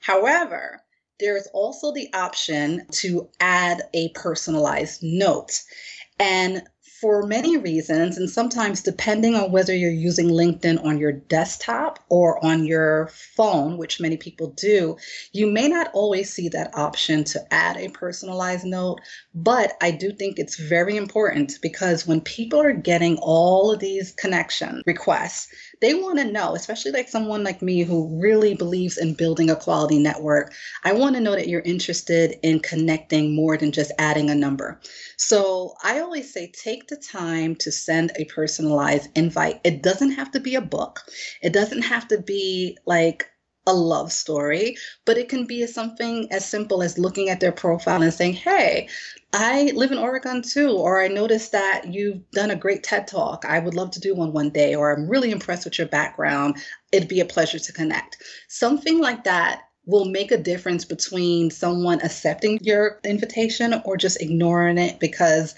However 0.01 0.81
There's 1.21 1.47
also 1.55 1.93
the 1.93 2.13
option 2.13 2.87
to 3.03 3.29
add 3.41 3.83
a 3.95 4.11
personalized 4.11 5.03
note. 5.03 5.63
And 6.19 6.63
for 7.05 7.27
many 7.27 7.59
reasons, 7.59 8.17
and 8.17 8.31
sometimes 8.31 8.81
depending 8.81 9.35
on 9.35 9.53
whether 9.53 9.77
you're 9.77 9.91
using 9.91 10.29
LinkedIn 10.29 10.83
on 10.83 10.97
your 10.97 11.13
desktop 11.13 11.99
or 12.09 12.43
on 12.43 12.65
your 12.65 13.11
phone, 13.37 13.77
which 13.77 14.01
many 14.01 14.17
people 14.17 14.47
do, 14.57 14.97
you 15.33 15.47
may 15.47 15.69
not 15.69 15.91
always 15.93 16.33
see 16.33 16.49
that 16.49 16.75
option 16.75 17.23
to 17.23 17.53
add 17.53 17.77
a 17.77 17.91
personalized 17.91 18.65
note. 18.65 19.03
But 19.35 19.77
I 19.83 19.91
do 19.91 20.13
think 20.13 20.39
it's 20.39 20.59
very 20.59 20.97
important 20.97 21.59
because 21.61 22.07
when 22.07 22.23
people 22.23 22.59
are 22.63 22.73
getting 22.73 23.19
all 23.19 23.71
of 23.71 23.81
these 23.81 24.13
connection 24.13 24.81
requests, 24.87 25.49
they 25.85 25.93
want 25.93 26.19
to 26.19 26.25
know, 26.25 26.55
especially 26.55 26.93
like 26.93 27.11
someone 27.11 27.45
like 27.45 27.61
me 27.61 27.83
who 27.83 28.19
really 28.19 28.55
believes 28.55 28.97
in 28.97 29.13
building 29.13 29.51
a 29.51 29.57
quality 29.57 29.99
network. 29.99 30.55
I 30.83 30.95
want 30.95 31.15
to 31.15 31.21
know 31.21 31.33
that 31.33 31.47
you're 31.47 31.61
interested 31.61 32.39
in 32.43 32.61
connecting 32.61 33.37
more 33.37 33.59
than 33.59 33.71
just 33.71 33.93
adding 33.99 34.31
a 34.31 34.35
number. 34.35 34.81
So 35.19 35.75
I 35.85 36.01
always 36.01 36.33
say 36.33 36.51
take 36.51 36.89
the 36.89 36.97
time 36.97 37.55
to 37.57 37.71
send 37.71 38.13
a 38.17 38.25
personalized 38.25 39.11
invite. 39.15 39.61
It 39.63 39.83
doesn't 39.83 40.13
have 40.13 40.31
to 40.31 40.41
be 40.41 40.55
a 40.55 40.63
book, 40.63 41.01
it 41.43 41.53
doesn't 41.53 41.83
have 41.83 42.09
to 42.09 42.19
be 42.19 42.79
like 42.87 43.29
a 43.67 43.73
love 43.73 44.13
story, 44.13 44.77
but 45.05 45.17
it 45.17 45.29
can 45.29 45.47
be 45.47 45.67
something 45.67 46.31
as 46.31 46.45
simple 46.45 46.83
as 46.83 46.99
looking 46.99 47.31
at 47.31 47.41
their 47.41 47.53
profile 47.53 48.03
and 48.03 48.13
saying, 48.13 48.35
Hey, 48.35 48.89
I 49.33 49.73
live 49.75 49.91
in 49.91 49.99
Oregon 49.99 50.43
too, 50.43 50.71
or 50.71 51.03
I 51.03 51.09
noticed 51.09 51.53
that 51.53 51.93
you've 51.93 52.31
done 52.31 52.51
a 52.51 52.57
great 52.57 52.83
TED 52.83 53.09
talk. 53.09 53.45
I 53.45 53.59
would 53.59 53.75
love 53.75 53.91
to 53.93 54.01
do 54.01 54.15
one 54.15 54.33
one 54.33 54.51
day, 54.51 54.75
or 54.75 54.93
I'm 54.93 55.09
really 55.09 55.31
impressed 55.31 55.65
with 55.65 55.79
your 55.79 55.89
background. 55.89 56.59
It'd 56.93 57.09
be 57.09 57.21
a 57.21 57.25
pleasure 57.25 57.59
to 57.59 57.73
connect. 57.73 58.23
Something 58.49 58.99
like 59.01 59.25
that 59.25 59.63
will 59.87 60.07
make 60.07 60.31
a 60.31 60.39
difference 60.39 60.85
between 60.85 61.51
someone 61.51 62.01
accepting 62.03 62.59
your 62.63 63.01
invitation 63.05 63.81
or 63.85 63.97
just 63.97 64.21
ignoring 64.21 64.79
it 64.79 64.99
because 65.01 65.55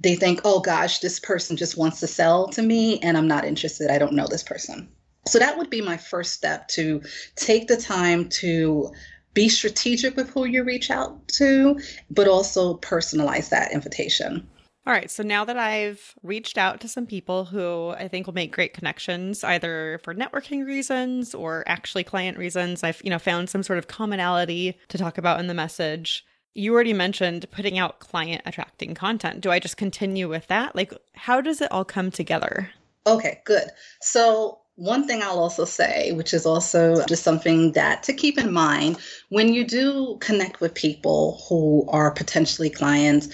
they 0.00 0.14
think, 0.14 0.40
oh 0.44 0.60
gosh, 0.60 0.98
this 0.98 1.20
person 1.20 1.56
just 1.56 1.76
wants 1.76 2.00
to 2.00 2.06
sell 2.06 2.48
to 2.48 2.62
me 2.62 2.98
and 3.00 3.16
I'm 3.16 3.28
not 3.28 3.44
interested. 3.44 3.90
I 3.90 3.98
don't 3.98 4.14
know 4.14 4.26
this 4.28 4.42
person. 4.42 4.88
So 5.26 5.38
that 5.38 5.56
would 5.56 5.70
be 5.70 5.80
my 5.80 5.96
first 5.96 6.32
step 6.32 6.68
to 6.68 7.02
take 7.36 7.68
the 7.68 7.76
time 7.76 8.28
to 8.30 8.92
be 9.34 9.48
strategic 9.48 10.16
with 10.16 10.30
who 10.30 10.44
you 10.44 10.62
reach 10.64 10.90
out 10.90 11.26
to, 11.28 11.80
but 12.10 12.28
also 12.28 12.76
personalize 12.78 13.48
that 13.50 13.72
invitation. 13.72 14.46
All 14.84 14.92
right. 14.92 15.10
So 15.10 15.22
now 15.22 15.44
that 15.44 15.56
I've 15.56 16.14
reached 16.24 16.58
out 16.58 16.80
to 16.80 16.88
some 16.88 17.06
people 17.06 17.44
who 17.44 17.90
I 17.90 18.08
think 18.08 18.26
will 18.26 18.34
make 18.34 18.52
great 18.52 18.74
connections, 18.74 19.44
either 19.44 20.00
for 20.02 20.12
networking 20.12 20.66
reasons 20.66 21.36
or 21.36 21.62
actually 21.68 22.02
client 22.02 22.36
reasons, 22.36 22.82
I've, 22.82 23.00
you 23.04 23.10
know, 23.10 23.20
found 23.20 23.48
some 23.48 23.62
sort 23.62 23.78
of 23.78 23.86
commonality 23.86 24.76
to 24.88 24.98
talk 24.98 25.18
about 25.18 25.38
in 25.38 25.46
the 25.46 25.54
message. 25.54 26.24
You 26.54 26.74
already 26.74 26.92
mentioned 26.92 27.48
putting 27.52 27.78
out 27.78 28.00
client 28.00 28.42
attracting 28.44 28.94
content. 28.94 29.40
Do 29.40 29.52
I 29.52 29.60
just 29.60 29.76
continue 29.76 30.28
with 30.28 30.48
that? 30.48 30.74
Like, 30.74 30.92
how 31.14 31.40
does 31.40 31.60
it 31.60 31.70
all 31.70 31.84
come 31.84 32.10
together? 32.10 32.70
Okay, 33.06 33.40
good. 33.44 33.68
So 34.00 34.61
one 34.82 35.06
thing 35.06 35.22
I'll 35.22 35.38
also 35.38 35.64
say, 35.64 36.10
which 36.10 36.34
is 36.34 36.44
also 36.44 37.04
just 37.06 37.22
something 37.22 37.70
that 37.72 38.02
to 38.02 38.12
keep 38.12 38.36
in 38.36 38.52
mind 38.52 38.98
when 39.28 39.54
you 39.54 39.64
do 39.64 40.16
connect 40.20 40.60
with 40.60 40.74
people 40.74 41.40
who 41.48 41.86
are 41.88 42.10
potentially 42.10 42.68
clients, 42.68 43.28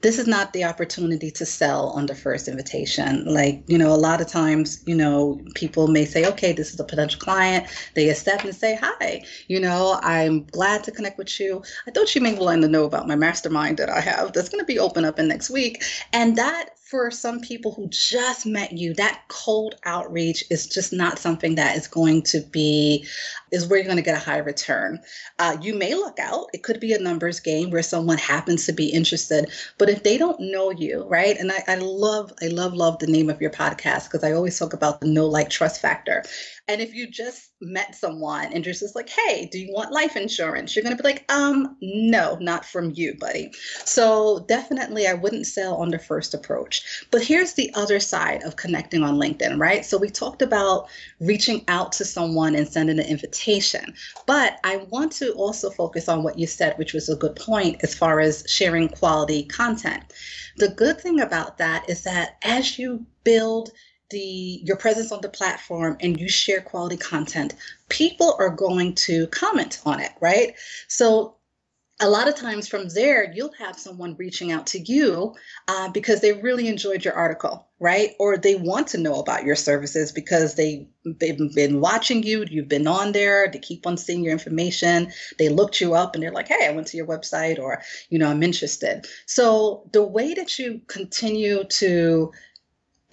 this 0.00 0.18
is 0.18 0.26
not 0.26 0.54
the 0.54 0.64
opportunity 0.64 1.30
to 1.30 1.44
sell 1.44 1.90
on 1.90 2.06
the 2.06 2.14
first 2.14 2.48
invitation. 2.48 3.26
Like, 3.26 3.62
you 3.66 3.76
know, 3.76 3.92
a 3.94 3.96
lot 3.96 4.22
of 4.22 4.28
times, 4.28 4.82
you 4.86 4.94
know, 4.94 5.40
people 5.54 5.88
may 5.88 6.06
say, 6.06 6.26
okay, 6.26 6.52
this 6.52 6.72
is 6.72 6.80
a 6.80 6.84
potential 6.84 7.20
client. 7.20 7.66
They 7.94 8.08
accept 8.08 8.44
and 8.44 8.54
say, 8.54 8.78
hi, 8.80 9.24
you 9.48 9.60
know, 9.60 9.98
I'm 10.02 10.44
glad 10.44 10.84
to 10.84 10.90
connect 10.90 11.18
with 11.18 11.38
you. 11.38 11.62
I 11.86 11.90
thought 11.90 12.14
you 12.14 12.22
may 12.22 12.34
want 12.34 12.62
to 12.62 12.68
know 12.68 12.84
about 12.84 13.08
my 13.08 13.16
mastermind 13.16 13.76
that 13.76 13.90
I 13.90 14.00
have 14.00 14.32
that's 14.32 14.48
going 14.48 14.60
to 14.60 14.66
be 14.66 14.78
open 14.78 15.04
up 15.04 15.18
in 15.18 15.28
next 15.28 15.50
week. 15.50 15.82
And 16.14 16.36
that 16.36 16.70
for 16.84 17.10
some 17.10 17.40
people 17.40 17.72
who 17.72 17.88
just 17.88 18.44
met 18.44 18.72
you, 18.72 18.92
that 18.92 19.22
cold 19.28 19.74
outreach 19.84 20.44
is 20.50 20.66
just 20.66 20.92
not 20.92 21.18
something 21.18 21.54
that 21.54 21.78
is 21.78 21.88
going 21.88 22.20
to 22.20 22.40
be, 22.52 23.06
is 23.50 23.66
where 23.66 23.78
you're 23.78 23.86
going 23.86 23.96
to 23.96 24.02
get 24.02 24.16
a 24.16 24.20
high 24.24 24.38
return. 24.38 25.00
Uh, 25.38 25.56
you 25.62 25.74
may 25.74 25.94
look 25.94 26.18
out. 26.18 26.48
It 26.52 26.62
could 26.62 26.80
be 26.80 26.92
a 26.92 26.98
numbers 26.98 27.40
game 27.40 27.70
where 27.70 27.82
someone 27.82 28.18
happens 28.18 28.66
to 28.66 28.72
be 28.72 28.90
interested, 28.90 29.50
but 29.78 29.88
if 29.88 30.02
they 30.02 30.18
don't 30.18 30.38
know 30.38 30.70
you, 30.70 31.04
right? 31.08 31.38
And 31.38 31.50
I, 31.50 31.64
I 31.68 31.76
love, 31.76 32.32
I 32.42 32.48
love, 32.48 32.74
love 32.74 32.98
the 32.98 33.06
name 33.06 33.30
of 33.30 33.40
your 33.40 33.50
podcast 33.50 34.04
because 34.04 34.22
I 34.22 34.32
always 34.32 34.58
talk 34.58 34.74
about 34.74 35.00
the 35.00 35.06
know 35.06 35.26
like 35.26 35.48
trust 35.48 35.80
factor. 35.80 36.22
And 36.66 36.80
if 36.80 36.94
you 36.94 37.06
just 37.06 37.50
met 37.60 37.94
someone 37.94 38.46
and 38.52 38.64
you're 38.64 38.74
just 38.74 38.96
like, 38.96 39.10
hey, 39.10 39.46
do 39.52 39.58
you 39.58 39.70
want 39.72 39.92
life 39.92 40.16
insurance? 40.16 40.74
You're 40.74 40.82
going 40.82 40.96
to 40.96 41.02
be 41.02 41.06
like, 41.06 41.30
um, 41.30 41.76
no, 41.82 42.38
not 42.40 42.64
from 42.64 42.92
you, 42.94 43.14
buddy. 43.20 43.52
So 43.84 44.46
definitely, 44.48 45.06
I 45.06 45.12
wouldn't 45.12 45.46
sell 45.46 45.76
on 45.76 45.90
the 45.90 45.98
first 45.98 46.32
approach. 46.32 47.04
But 47.10 47.22
here's 47.22 47.52
the 47.52 47.70
other 47.74 48.00
side 48.00 48.42
of 48.44 48.56
connecting 48.56 49.02
on 49.02 49.16
LinkedIn, 49.16 49.58
right? 49.60 49.84
So 49.84 49.98
we 49.98 50.08
talked 50.08 50.40
about 50.40 50.88
reaching 51.20 51.64
out 51.68 51.92
to 51.92 52.04
someone 52.04 52.54
and 52.54 52.66
sending 52.66 52.98
an 52.98 53.06
invitation. 53.06 53.92
But 54.26 54.58
I 54.64 54.78
want 54.88 55.12
to 55.12 55.32
also 55.32 55.68
focus 55.68 56.08
on 56.08 56.22
what 56.22 56.38
you 56.38 56.46
said, 56.46 56.78
which 56.78 56.94
was 56.94 57.10
a 57.10 57.16
good 57.16 57.36
point 57.36 57.82
as 57.82 57.94
far 57.94 58.20
as 58.20 58.42
sharing 58.48 58.88
quality 58.88 59.44
content. 59.44 60.02
The 60.56 60.68
good 60.68 60.98
thing 60.98 61.20
about 61.20 61.58
that 61.58 61.90
is 61.90 62.04
that 62.04 62.38
as 62.42 62.78
you 62.78 63.04
build 63.22 63.70
the 64.10 64.60
your 64.64 64.76
presence 64.76 65.12
on 65.12 65.20
the 65.20 65.28
platform 65.28 65.96
and 66.00 66.20
you 66.20 66.28
share 66.28 66.60
quality 66.60 66.96
content, 66.96 67.54
people 67.88 68.36
are 68.38 68.50
going 68.50 68.94
to 68.94 69.26
comment 69.28 69.80
on 69.84 70.00
it, 70.00 70.12
right? 70.20 70.54
So 70.88 71.36
a 72.00 72.08
lot 72.08 72.26
of 72.26 72.34
times 72.34 72.66
from 72.66 72.88
there, 72.88 73.32
you'll 73.32 73.52
have 73.58 73.78
someone 73.78 74.16
reaching 74.18 74.50
out 74.50 74.66
to 74.66 74.80
you 74.80 75.34
uh, 75.68 75.88
because 75.90 76.20
they 76.20 76.32
really 76.32 76.66
enjoyed 76.66 77.04
your 77.04 77.14
article, 77.14 77.68
right? 77.78 78.14
Or 78.18 78.36
they 78.36 78.56
want 78.56 78.88
to 78.88 78.98
know 78.98 79.20
about 79.20 79.44
your 79.44 79.54
services 79.54 80.10
because 80.10 80.56
they, 80.56 80.88
they've 81.04 81.38
been 81.54 81.80
watching 81.80 82.24
you, 82.24 82.44
you've 82.50 82.68
been 82.68 82.88
on 82.88 83.12
there, 83.12 83.48
they 83.50 83.60
keep 83.60 83.86
on 83.86 83.96
seeing 83.96 84.24
your 84.24 84.32
information, 84.32 85.12
they 85.38 85.48
looked 85.48 85.80
you 85.80 85.94
up 85.94 86.14
and 86.14 86.22
they're 86.22 86.32
like, 86.32 86.48
hey, 86.48 86.66
I 86.66 86.72
went 86.72 86.88
to 86.88 86.96
your 86.96 87.06
website 87.06 87.60
or, 87.60 87.80
you 88.10 88.18
know, 88.18 88.28
I'm 88.28 88.42
interested. 88.42 89.06
So 89.26 89.88
the 89.92 90.02
way 90.02 90.34
that 90.34 90.58
you 90.58 90.80
continue 90.88 91.62
to 91.64 92.32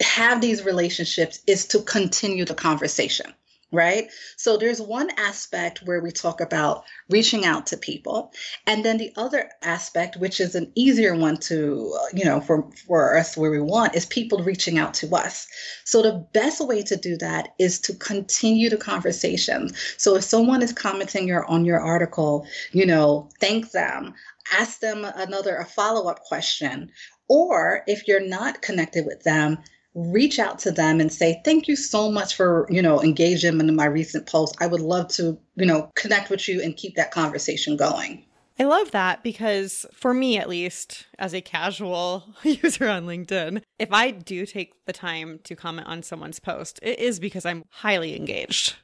have 0.02 0.40
these 0.40 0.64
relationships 0.64 1.40
is 1.46 1.66
to 1.68 1.80
continue 1.80 2.44
the 2.44 2.54
conversation 2.54 3.32
right? 3.72 4.10
So 4.36 4.56
there's 4.56 4.80
one 4.80 5.08
aspect 5.16 5.80
where 5.84 6.00
we 6.00 6.12
talk 6.12 6.40
about 6.40 6.84
reaching 7.08 7.44
out 7.44 7.66
to 7.68 7.76
people, 7.76 8.32
and 8.66 8.84
then 8.84 8.98
the 8.98 9.12
other 9.16 9.50
aspect, 9.62 10.18
which 10.18 10.40
is 10.40 10.54
an 10.54 10.70
easier 10.74 11.16
one 11.16 11.38
to, 11.38 11.96
uh, 11.98 12.06
you 12.12 12.24
know, 12.24 12.40
for 12.40 12.70
for 12.86 13.16
us 13.16 13.36
where 13.36 13.50
we 13.50 13.60
want, 13.60 13.96
is 13.96 14.06
people 14.06 14.38
reaching 14.44 14.78
out 14.78 14.94
to 14.94 15.14
us. 15.16 15.48
So 15.84 16.02
the 16.02 16.24
best 16.34 16.64
way 16.64 16.82
to 16.82 16.96
do 16.96 17.16
that 17.18 17.48
is 17.58 17.80
to 17.80 17.94
continue 17.94 18.68
the 18.68 18.76
conversation. 18.76 19.70
So 19.96 20.16
if 20.16 20.24
someone 20.24 20.62
is 20.62 20.72
commenting 20.72 21.26
your 21.26 21.46
on 21.46 21.64
your 21.64 21.80
article, 21.80 22.46
you 22.72 22.86
know, 22.86 23.30
thank 23.40 23.70
them. 23.72 24.14
Ask 24.52 24.80
them 24.80 25.04
another 25.04 25.56
a 25.56 25.64
follow 25.64 26.10
up 26.10 26.20
question, 26.24 26.90
or 27.28 27.84
if 27.86 28.06
you're 28.06 28.26
not 28.26 28.60
connected 28.60 29.06
with 29.06 29.22
them, 29.22 29.58
reach 29.94 30.38
out 30.38 30.58
to 30.58 30.70
them 30.70 31.00
and 31.00 31.12
say 31.12 31.40
thank 31.44 31.68
you 31.68 31.76
so 31.76 32.10
much 32.10 32.34
for 32.34 32.66
you 32.70 32.80
know 32.80 33.02
engaging 33.02 33.60
in 33.60 33.76
my 33.76 33.84
recent 33.84 34.26
post 34.26 34.56
i 34.60 34.66
would 34.66 34.80
love 34.80 35.06
to 35.08 35.38
you 35.56 35.66
know 35.66 35.90
connect 35.96 36.30
with 36.30 36.48
you 36.48 36.62
and 36.62 36.76
keep 36.76 36.94
that 36.96 37.10
conversation 37.10 37.76
going 37.76 38.24
I 38.58 38.64
love 38.64 38.90
that 38.90 39.22
because 39.22 39.86
for 39.94 40.12
me, 40.12 40.36
at 40.36 40.48
least, 40.48 41.06
as 41.18 41.32
a 41.32 41.40
casual 41.40 42.34
user 42.42 42.86
on 42.86 43.06
LinkedIn, 43.06 43.62
if 43.78 43.92
I 43.92 44.10
do 44.10 44.44
take 44.44 44.74
the 44.84 44.92
time 44.92 45.40
to 45.44 45.56
comment 45.56 45.88
on 45.88 46.02
someone's 46.02 46.38
post, 46.38 46.78
it 46.82 46.98
is 46.98 47.18
because 47.18 47.46
I'm 47.46 47.64
highly 47.70 48.14
engaged. 48.14 48.76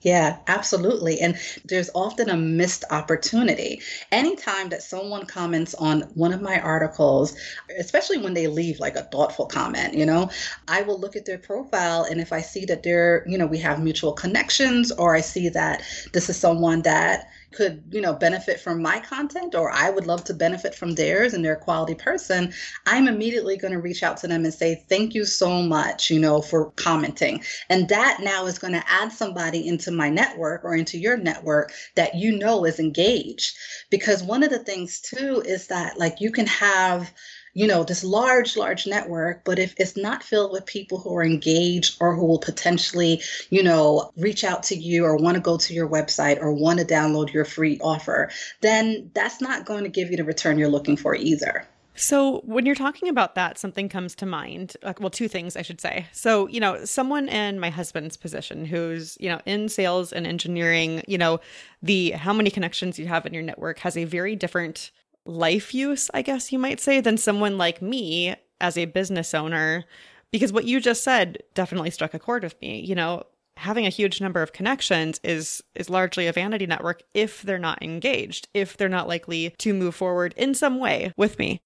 Yeah, 0.00 0.38
absolutely. 0.46 1.18
And 1.20 1.36
there's 1.64 1.90
often 1.92 2.28
a 2.30 2.36
missed 2.36 2.84
opportunity. 2.90 3.82
Anytime 4.12 4.68
that 4.68 4.82
someone 4.82 5.26
comments 5.26 5.74
on 5.74 6.02
one 6.14 6.32
of 6.32 6.40
my 6.40 6.60
articles, 6.60 7.36
especially 7.78 8.18
when 8.18 8.32
they 8.32 8.46
leave 8.46 8.78
like 8.78 8.94
a 8.94 9.02
thoughtful 9.02 9.46
comment, 9.46 9.94
you 9.94 10.06
know, 10.06 10.30
I 10.68 10.82
will 10.82 11.00
look 11.00 11.16
at 11.16 11.24
their 11.24 11.38
profile. 11.38 12.04
And 12.08 12.20
if 12.20 12.32
I 12.32 12.42
see 12.42 12.64
that 12.66 12.84
they're, 12.84 13.24
you 13.26 13.36
know, 13.36 13.46
we 13.46 13.58
have 13.58 13.82
mutual 13.82 14.12
connections, 14.12 14.92
or 14.92 15.16
I 15.16 15.20
see 15.20 15.48
that 15.48 15.82
this 16.12 16.30
is 16.30 16.36
someone 16.36 16.82
that 16.82 17.26
could, 17.52 17.82
you 17.90 18.00
know, 18.00 18.12
benefit 18.12 18.60
from 18.60 18.82
my 18.82 19.00
content 19.00 19.54
or 19.54 19.70
I 19.70 19.90
would 19.90 20.06
love 20.06 20.24
to 20.24 20.34
benefit 20.34 20.74
from 20.74 20.94
theirs 20.94 21.34
and 21.34 21.44
they're 21.44 21.54
a 21.54 21.60
quality 21.60 21.94
person, 21.94 22.52
I'm 22.86 23.08
immediately 23.08 23.56
going 23.56 23.72
to 23.72 23.80
reach 23.80 24.02
out 24.02 24.16
to 24.18 24.28
them 24.28 24.44
and 24.44 24.52
say, 24.52 24.84
thank 24.88 25.14
you 25.14 25.24
so 25.24 25.62
much, 25.62 26.10
you 26.10 26.20
know, 26.20 26.42
for 26.42 26.70
commenting. 26.72 27.42
And 27.70 27.88
that 27.88 28.18
now 28.22 28.46
is 28.46 28.58
going 28.58 28.74
to 28.74 28.84
add 28.88 29.12
somebody 29.12 29.66
into 29.66 29.90
my 29.90 30.08
network 30.08 30.64
or 30.64 30.74
into 30.74 30.98
your 30.98 31.16
network 31.16 31.72
that 31.96 32.14
you 32.14 32.36
know 32.36 32.64
is 32.64 32.78
engaged. 32.78 33.56
Because 33.90 34.22
one 34.22 34.42
of 34.42 34.50
the 34.50 34.58
things 34.58 35.00
too 35.00 35.42
is 35.44 35.68
that 35.68 35.98
like 35.98 36.20
you 36.20 36.30
can 36.30 36.46
have 36.46 37.12
you 37.54 37.66
know, 37.66 37.84
this 37.84 38.04
large, 38.04 38.56
large 38.56 38.86
network, 38.86 39.44
but 39.44 39.58
if 39.58 39.74
it's 39.78 39.96
not 39.96 40.22
filled 40.22 40.52
with 40.52 40.66
people 40.66 40.98
who 40.98 41.16
are 41.16 41.24
engaged 41.24 41.96
or 42.00 42.14
who 42.14 42.26
will 42.26 42.38
potentially, 42.38 43.20
you 43.50 43.62
know, 43.62 44.12
reach 44.16 44.44
out 44.44 44.62
to 44.64 44.76
you 44.76 45.04
or 45.04 45.16
want 45.16 45.34
to 45.34 45.40
go 45.40 45.56
to 45.56 45.74
your 45.74 45.88
website 45.88 46.40
or 46.40 46.52
want 46.52 46.78
to 46.78 46.84
download 46.84 47.32
your 47.32 47.44
free 47.44 47.78
offer, 47.80 48.30
then 48.60 49.10
that's 49.14 49.40
not 49.40 49.66
going 49.66 49.84
to 49.84 49.90
give 49.90 50.10
you 50.10 50.16
the 50.16 50.24
return 50.24 50.58
you're 50.58 50.68
looking 50.68 50.96
for 50.96 51.14
either. 51.14 51.66
So, 51.98 52.42
when 52.44 52.64
you're 52.64 52.76
talking 52.76 53.08
about 53.08 53.34
that, 53.34 53.58
something 53.58 53.88
comes 53.88 54.14
to 54.16 54.26
mind. 54.26 54.76
Well, 55.00 55.10
two 55.10 55.26
things 55.26 55.56
I 55.56 55.62
should 55.62 55.80
say. 55.80 56.06
So, 56.12 56.46
you 56.46 56.60
know, 56.60 56.84
someone 56.84 57.28
in 57.28 57.58
my 57.58 57.70
husband's 57.70 58.16
position 58.16 58.64
who's, 58.64 59.16
you 59.18 59.28
know, 59.28 59.40
in 59.44 59.68
sales 59.68 60.12
and 60.12 60.24
engineering, 60.24 61.02
you 61.08 61.18
know, 61.18 61.40
the 61.82 62.12
how 62.12 62.32
many 62.32 62.50
connections 62.50 63.00
you 63.00 63.08
have 63.08 63.26
in 63.26 63.34
your 63.34 63.42
network 63.42 63.80
has 63.80 63.96
a 63.96 64.04
very 64.04 64.36
different 64.36 64.92
life 65.28 65.74
use, 65.74 66.10
I 66.14 66.22
guess 66.22 66.52
you 66.52 66.58
might 66.58 66.80
say, 66.80 67.00
than 67.00 67.16
someone 67.18 67.58
like 67.58 67.82
me 67.82 68.34
as 68.60 68.76
a 68.76 68.86
business 68.86 69.34
owner. 69.34 69.84
Because 70.32 70.52
what 70.52 70.64
you 70.64 70.80
just 70.80 71.04
said 71.04 71.42
definitely 71.54 71.90
struck 71.90 72.14
a 72.14 72.18
chord 72.18 72.42
with 72.42 72.60
me. 72.60 72.80
You 72.80 72.94
know, 72.94 73.24
having 73.56 73.86
a 73.86 73.90
huge 73.90 74.20
number 74.20 74.42
of 74.42 74.52
connections 74.52 75.20
is 75.24 75.62
is 75.74 75.90
largely 75.90 76.26
a 76.26 76.32
vanity 76.32 76.66
network 76.66 77.02
if 77.14 77.42
they're 77.42 77.58
not 77.58 77.82
engaged, 77.82 78.48
if 78.54 78.76
they're 78.76 78.88
not 78.88 79.08
likely 79.08 79.54
to 79.58 79.74
move 79.74 79.94
forward 79.94 80.34
in 80.36 80.54
some 80.54 80.78
way 80.78 81.12
with 81.16 81.38
me. 81.38 81.60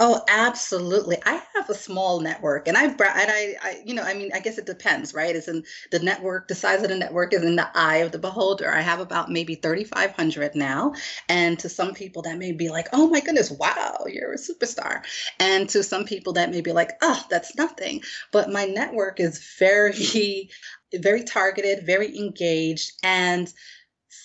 Oh, 0.00 0.22
absolutely. 0.28 1.16
I 1.26 1.42
have 1.54 1.68
a 1.68 1.74
small 1.74 2.20
network 2.20 2.68
and 2.68 2.76
I've, 2.76 2.92
and 2.92 3.00
I, 3.00 3.56
I, 3.60 3.82
you 3.84 3.94
know, 3.94 4.04
I 4.04 4.14
mean, 4.14 4.30
I 4.32 4.38
guess 4.38 4.56
it 4.56 4.64
depends, 4.64 5.12
right? 5.12 5.34
It's 5.34 5.48
in 5.48 5.64
the 5.90 5.98
network, 5.98 6.46
the 6.46 6.54
size 6.54 6.84
of 6.84 6.88
the 6.88 6.94
network 6.94 7.32
is 7.34 7.42
in 7.42 7.56
the 7.56 7.68
eye 7.76 7.96
of 7.96 8.12
the 8.12 8.18
beholder. 8.20 8.72
I 8.72 8.80
have 8.80 9.00
about 9.00 9.28
maybe 9.28 9.56
3,500 9.56 10.54
now. 10.54 10.92
And 11.28 11.58
to 11.58 11.68
some 11.68 11.94
people 11.94 12.22
that 12.22 12.38
may 12.38 12.52
be 12.52 12.68
like, 12.68 12.86
oh 12.92 13.08
my 13.08 13.18
goodness, 13.18 13.50
wow, 13.50 14.04
you're 14.06 14.34
a 14.34 14.38
superstar. 14.38 15.02
And 15.40 15.68
to 15.70 15.82
some 15.82 16.04
people 16.04 16.34
that 16.34 16.52
may 16.52 16.60
be 16.60 16.72
like, 16.72 16.92
oh, 17.02 17.20
that's 17.28 17.56
nothing. 17.56 18.02
But 18.30 18.50
my 18.52 18.66
network 18.66 19.18
is 19.18 19.44
very, 19.58 20.48
very 20.94 21.24
targeted, 21.24 21.86
very 21.86 22.16
engaged. 22.16 22.92
And 23.02 23.52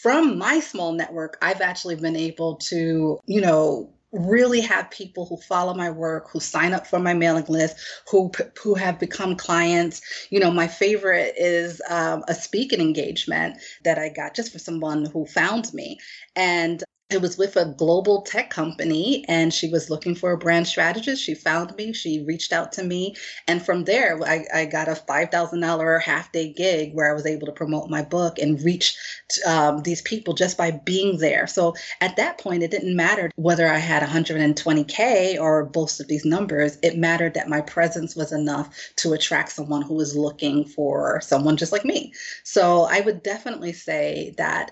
from 0.03 0.37
my 0.37 0.59
small 0.59 0.93
network, 0.93 1.37
I've 1.41 1.61
actually 1.61 1.95
been 1.95 2.15
able 2.15 2.57
to, 2.57 3.19
you 3.25 3.41
know, 3.41 3.93
really 4.13 4.61
have 4.61 4.89
people 4.91 5.25
who 5.25 5.37
follow 5.37 5.73
my 5.73 5.89
work, 5.89 6.29
who 6.31 6.39
sign 6.39 6.73
up 6.73 6.87
for 6.87 6.99
my 6.99 7.13
mailing 7.13 7.45
list, 7.49 7.77
who 8.09 8.31
who 8.61 8.75
have 8.75 8.99
become 8.99 9.35
clients. 9.35 10.01
You 10.29 10.39
know, 10.39 10.51
my 10.51 10.67
favorite 10.67 11.33
is 11.37 11.81
um, 11.89 12.23
a 12.27 12.33
speaking 12.33 12.79
engagement 12.79 13.57
that 13.83 13.97
I 13.97 14.09
got 14.09 14.35
just 14.35 14.53
for 14.53 14.59
someone 14.59 15.05
who 15.05 15.25
found 15.25 15.73
me, 15.73 15.99
and 16.35 16.83
it 17.13 17.21
was 17.21 17.37
with 17.37 17.55
a 17.55 17.73
global 17.77 18.21
tech 18.23 18.49
company 18.49 19.23
and 19.27 19.53
she 19.53 19.69
was 19.69 19.89
looking 19.89 20.15
for 20.15 20.31
a 20.31 20.37
brand 20.37 20.67
strategist. 20.67 21.23
She 21.23 21.35
found 21.35 21.75
me, 21.75 21.93
she 21.93 22.23
reached 22.25 22.51
out 22.51 22.71
to 22.73 22.83
me. 22.83 23.15
And 23.47 23.63
from 23.63 23.83
there, 23.83 24.19
I, 24.23 24.45
I 24.53 24.65
got 24.65 24.87
a 24.87 24.93
$5,000 24.93 26.01
half 26.01 26.31
day 26.31 26.51
gig 26.51 26.93
where 26.93 27.09
I 27.09 27.13
was 27.13 27.25
able 27.25 27.45
to 27.47 27.51
promote 27.51 27.89
my 27.89 28.01
book 28.01 28.39
and 28.39 28.61
reach 28.61 28.97
um, 29.45 29.83
these 29.83 30.01
people 30.01 30.33
just 30.33 30.57
by 30.57 30.71
being 30.71 31.19
there. 31.19 31.47
So 31.47 31.75
at 32.01 32.15
that 32.15 32.39
point, 32.39 32.63
it 32.63 32.71
didn't 32.71 32.95
matter 32.95 33.31
whether 33.35 33.67
I 33.67 33.77
had 33.77 34.03
120K 34.03 35.39
or 35.39 35.65
both 35.65 35.99
of 35.99 36.07
these 36.07 36.25
numbers. 36.25 36.77
It 36.81 36.97
mattered 36.97 37.35
that 37.35 37.49
my 37.49 37.61
presence 37.61 38.15
was 38.15 38.31
enough 38.31 38.75
to 38.97 39.13
attract 39.13 39.51
someone 39.51 39.83
who 39.83 39.95
was 39.95 40.15
looking 40.15 40.65
for 40.65 41.21
someone 41.21 41.57
just 41.57 41.71
like 41.71 41.85
me. 41.85 42.13
So 42.43 42.87
I 42.89 43.01
would 43.01 43.23
definitely 43.23 43.73
say 43.73 44.33
that 44.37 44.71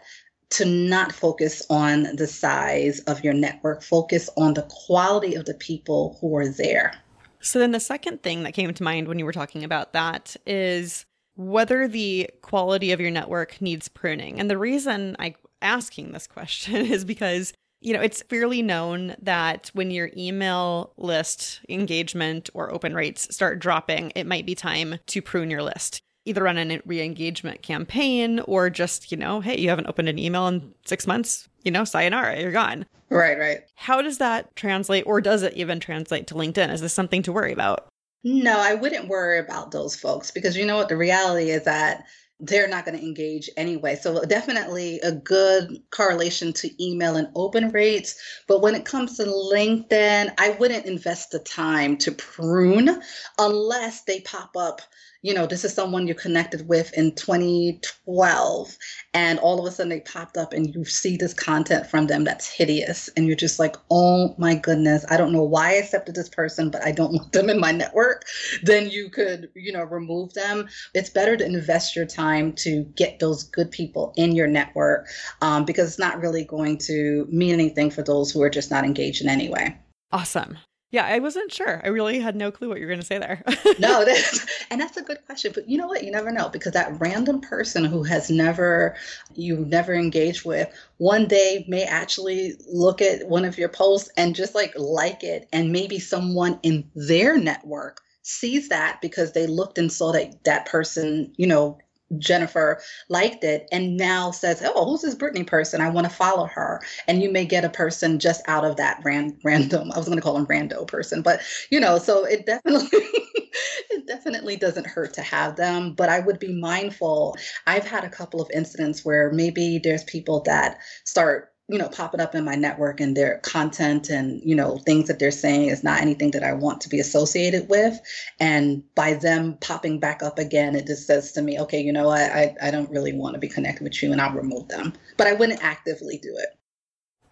to 0.52 0.66
not 0.66 1.12
focus 1.12 1.64
on 1.70 2.16
the 2.16 2.28
size 2.28 3.00
of 3.02 3.24
your 3.24 3.34
network, 3.34 3.82
focus 3.82 4.30
on 4.38 4.54
the 4.54 4.68
quality 4.70 5.36
of 5.36 5.46
the 5.46 5.54
people 5.56 6.18
who 6.20 6.36
are 6.36 6.48
there. 6.48 6.94
So, 7.40 7.58
then 7.58 7.72
the 7.72 7.80
second 7.80 8.22
thing 8.22 8.44
that 8.44 8.54
came 8.54 8.72
to 8.74 8.84
mind 8.84 9.08
when 9.08 9.18
you 9.18 9.26
were 9.26 9.32
talking 9.32 9.64
about 9.64 9.94
that 9.94 10.36
is 10.46 11.06
whether 11.36 11.88
the 11.88 12.30
quality 12.42 12.92
of 12.92 13.00
your 13.00 13.10
network 13.10 13.60
needs 13.62 13.88
pruning. 13.88 14.40
And 14.40 14.50
the 14.50 14.58
reason 14.58 15.16
I'm 15.18 15.34
asking 15.62 16.12
this 16.12 16.28
question 16.28 16.76
is 16.86 17.04
because 17.06 17.54
you 17.84 17.94
know, 17.94 18.02
it's 18.02 18.22
fairly 18.22 18.62
known 18.62 19.16
that 19.24 19.72
when 19.74 19.90
your 19.90 20.12
email 20.16 20.94
list 20.98 21.62
engagement 21.68 22.48
or 22.54 22.72
open 22.72 22.94
rates 22.94 23.34
start 23.34 23.58
dropping, 23.58 24.12
it 24.16 24.28
might 24.28 24.46
be 24.46 24.54
time 24.54 25.00
to 25.08 25.20
prune 25.20 25.50
your 25.50 25.64
list 25.64 26.04
either 26.26 26.44
run 26.44 26.58
a 26.58 26.82
re-engagement 26.86 27.62
campaign 27.62 28.40
or 28.42 28.70
just, 28.70 29.12
you 29.12 29.18
know, 29.18 29.42
hey, 29.42 29.60
you 29.60 29.70
haven't 29.70 29.88
opened 29.88 30.10
an 30.10 30.20
email 30.20 30.48
in 30.48 30.74
six 30.86 31.08
months, 31.08 31.48
you 31.64 31.72
know, 31.72 31.84
sayonara, 31.84 32.40
you're 32.40 32.52
gone. 32.52 32.86
Right, 33.10 33.38
right. 33.38 33.62
How 33.76 34.02
does 34.02 34.20
that 34.20 34.56
translate 34.56 35.06
or 35.06 35.20
does 35.20 35.44
it 35.44 35.54
even 35.54 35.80
translate 35.80 36.28
to 36.28 36.36
LinkedIn? 36.36 36.72
Is 36.72 36.82
this 36.82 36.94
something 36.94 37.24
to 37.24 37.34
worry 37.34 37.52
about? 37.52 37.88
No, 38.24 38.60
I 38.60 38.76
wouldn't 38.76 39.08
worry 39.08 39.40
about 39.40 39.72
those 39.72 39.96
folks 39.96 40.32
because 40.32 40.56
you 40.56 40.66
know 40.66 40.78
what 40.78 40.90
the 40.90 40.98
reality 40.98 41.50
is 41.50 41.64
that 41.64 42.06
they're 42.40 42.68
not 42.68 42.86
going 42.86 42.98
to 42.98 43.04
engage 43.04 43.50
anyway. 43.56 43.96
So 43.96 44.24
definitely 44.26 45.00
a 45.02 45.12
good 45.12 45.82
correlation 45.92 46.54
to 46.54 46.84
email 46.84 47.16
and 47.16 47.28
open 47.36 47.70
rates. 47.70 48.20
But 48.48 48.62
when 48.62 48.74
it 48.74 48.86
comes 48.86 49.18
to 49.18 49.26
LinkedIn, 49.26 50.34
I 50.38 50.50
wouldn't 50.60 50.86
invest 50.86 51.32
the 51.32 51.40
time 51.40 51.98
to 51.98 52.12
prune 52.12 53.02
unless 53.38 54.04
they 54.04 54.22
pop 54.22 54.58
up 54.58 54.82
you 55.22 55.34
know, 55.34 55.46
this 55.46 55.64
is 55.64 55.74
someone 55.74 56.08
you 56.08 56.16
connected 56.16 56.68
with 56.68 56.92
in 56.94 57.14
2012, 57.14 58.78
and 59.14 59.40
all 59.40 59.60
of 59.60 59.66
a 59.66 59.76
sudden 59.76 59.90
they 59.90 60.00
popped 60.02 60.36
up 60.36 60.52
and 60.52 60.74
you 60.74 60.84
see 60.84 61.16
this 61.16 61.34
content 61.34 61.86
from 61.86 62.08
them 62.08 62.24
that's 62.24 62.48
hideous. 62.48 63.08
And 63.16 63.28
you're 63.28 63.36
just 63.36 63.60
like, 63.60 63.76
oh 63.92 64.34
my 64.40 64.56
goodness, 64.56 65.06
I 65.10 65.18
don't 65.18 65.32
know 65.32 65.44
why 65.44 65.70
I 65.70 65.74
accepted 65.74 66.16
this 66.16 66.30
person, 66.30 66.72
but 66.72 66.84
I 66.84 66.92
don't 66.92 67.14
want 67.14 67.32
them 67.34 67.50
in 67.50 67.60
my 67.60 67.72
network. 67.72 68.26
Then 68.64 68.90
you 68.90 69.10
could, 69.10 69.50
you 69.56 69.72
know, 69.72 69.84
remove 69.84 70.34
them. 70.34 70.68
It's 70.96 71.10
better 71.10 71.38
to 71.38 71.46
invest 71.46 71.96
your 71.96 72.06
time 72.06 72.54
to 72.54 72.84
get 72.96 73.20
those 73.20 73.44
good 73.44 73.70
people 73.70 74.14
in 74.18 74.32
your 74.32 74.48
network 74.48 75.08
um, 75.42 75.66
because 75.66 75.88
it's 75.88 76.00
not 76.00 76.20
really 76.20 76.46
going 76.46 76.80
to 76.80 77.28
mean 77.30 77.54
anything 77.54 77.92
for 77.92 78.02
those 78.02 78.32
who 78.32 78.42
are 78.42 78.50
just 78.50 78.72
not 78.72 78.86
engaged 78.86 79.22
in 79.22 79.30
any 79.30 79.50
way. 79.50 79.78
Awesome. 80.12 80.58
Yeah, 80.92 81.06
I 81.06 81.20
wasn't 81.20 81.54
sure. 81.54 81.82
I 81.84 81.88
really 81.88 82.20
had 82.20 82.36
no 82.36 82.52
clue 82.52 82.68
what 82.68 82.78
you 82.78 82.86
were 82.86 82.92
going 82.92 83.00
to 83.00 83.06
say 83.06 83.18
there. 83.18 83.42
no, 83.80 84.04
that's, 84.06 84.46
and 84.70 84.80
that's 84.82 84.98
a 84.98 85.02
good 85.02 85.26
question. 85.26 85.54
But 85.56 85.70
you 85.70 85.78
know 85.78 85.88
what? 85.88 86.04
You 86.04 86.12
never 86.12 86.32
know 86.32 86.50
because 86.50 86.74
that 86.74 87.00
random 87.00 87.40
person 87.40 87.86
who 87.86 88.04
has 88.04 88.30
never, 88.30 88.96
you've 89.34 89.68
never 89.68 89.94
engaged 89.94 90.46
with, 90.46 90.68
one 90.98 91.28
day 91.28 91.66
may 91.70 91.84
actually 91.84 92.56
look 92.68 93.02
at 93.02 93.28
one 93.28 93.46
of 93.46 93.58
your 93.58 93.70
posts 93.70 94.12
and 94.18 94.36
just 94.36 94.54
like 94.54 94.74
like 94.78 95.24
it. 95.24 95.48
And 95.54 95.72
maybe 95.72 95.98
someone 95.98 96.60
in 96.62 96.90
their 96.94 97.38
network 97.38 98.02
sees 98.24 98.70
that 98.70 99.00
because 99.02 99.32
they 99.32 99.48
looked 99.48 99.78
and 99.78 99.92
saw 99.92 100.12
that 100.12 100.44
that 100.44 100.66
person, 100.66 101.34
you 101.38 101.48
know, 101.48 101.80
Jennifer 102.18 102.82
liked 103.10 103.44
it 103.44 103.68
and 103.72 103.98
now 103.98 104.32
says, 104.32 104.62
Oh, 104.64 104.86
who's 104.86 105.02
this 105.02 105.16
Britney 105.16 105.46
person? 105.46 105.82
I 105.82 105.90
want 105.90 106.08
to 106.08 106.14
follow 106.14 106.46
her. 106.48 106.82
And 107.08 107.22
you 107.22 107.32
may 107.32 107.46
get 107.46 107.66
a 107.66 107.70
person 107.70 108.20
just 108.20 108.42
out 108.48 108.66
of 108.66 108.78
that 108.78 109.02
ran- 109.04 109.38
random, 109.44 109.92
I 109.92 109.98
was 109.98 110.08
going 110.08 110.18
to 110.18 110.24
call 110.24 110.38
him 110.38 110.46
rando 110.46 110.88
person, 110.88 111.22
but 111.22 111.42
you 111.70 111.80
know, 111.80 111.98
so 111.98 112.26
it 112.26 112.46
definitely, 112.46 112.90
it 112.94 114.08
definitely 114.08 114.56
doesn't 114.56 114.88
hurt 114.88 115.14
to 115.14 115.22
have 115.22 115.56
them. 115.56 115.94
But 115.94 116.10
I 116.10 116.20
would 116.20 116.40
be 116.40 116.54
mindful. 116.54 117.36
I've 117.68 117.86
had 117.86 118.04
a 118.04 118.10
couple 118.10 118.42
of 118.42 118.50
incidents 118.52 119.06
where 119.06 119.32
maybe 119.32 119.80
there's 119.80 120.04
people 120.06 120.42
that 120.44 120.80
start 121.06 121.51
you 121.72 121.78
know 121.78 121.88
popping 121.88 122.20
up 122.20 122.36
in 122.36 122.44
my 122.44 122.56
network 122.56 123.00
and 123.00 123.16
their 123.16 123.40
content 123.40 124.10
and 124.10 124.42
you 124.44 124.54
know 124.54 124.78
things 124.80 125.08
that 125.08 125.20
they're 125.20 125.32
saying 125.32 125.70
is 125.70 125.84
not 125.84 126.02
anything 126.02 126.32
that 126.32 126.44
i 126.44 126.52
want 126.52 126.82
to 126.82 126.90
be 126.90 127.00
associated 127.00 127.70
with. 127.70 128.00
And 128.40 128.84
by 128.96 129.14
them 129.14 129.58
popping 129.62 130.00
back 130.00 130.22
up 130.22 130.38
again 130.38 130.76
it 130.76 130.86
just 130.86 131.08
says 131.08 131.32
to 131.34 131.42
me 131.42 131.60
okay 131.62 131.82
you 131.82 131.94
know 131.94 132.08
what? 132.08 132.22
I, 132.22 132.56
I 132.62 132.72
don't 132.72 132.92
really 132.92 133.14
want 133.14 133.36
to 133.36 133.40
be 133.40 133.48
connected 133.48 133.84
with 133.84 134.04
you 134.04 134.12
and 134.12 134.22
i'll 134.22 134.34
remove 134.34 134.68
them. 134.68 134.94
But 135.18 135.28
i 135.28 135.34
wouldn't 135.34 135.64
actively 135.64 136.18
do 136.18 136.36
it. 136.38 136.50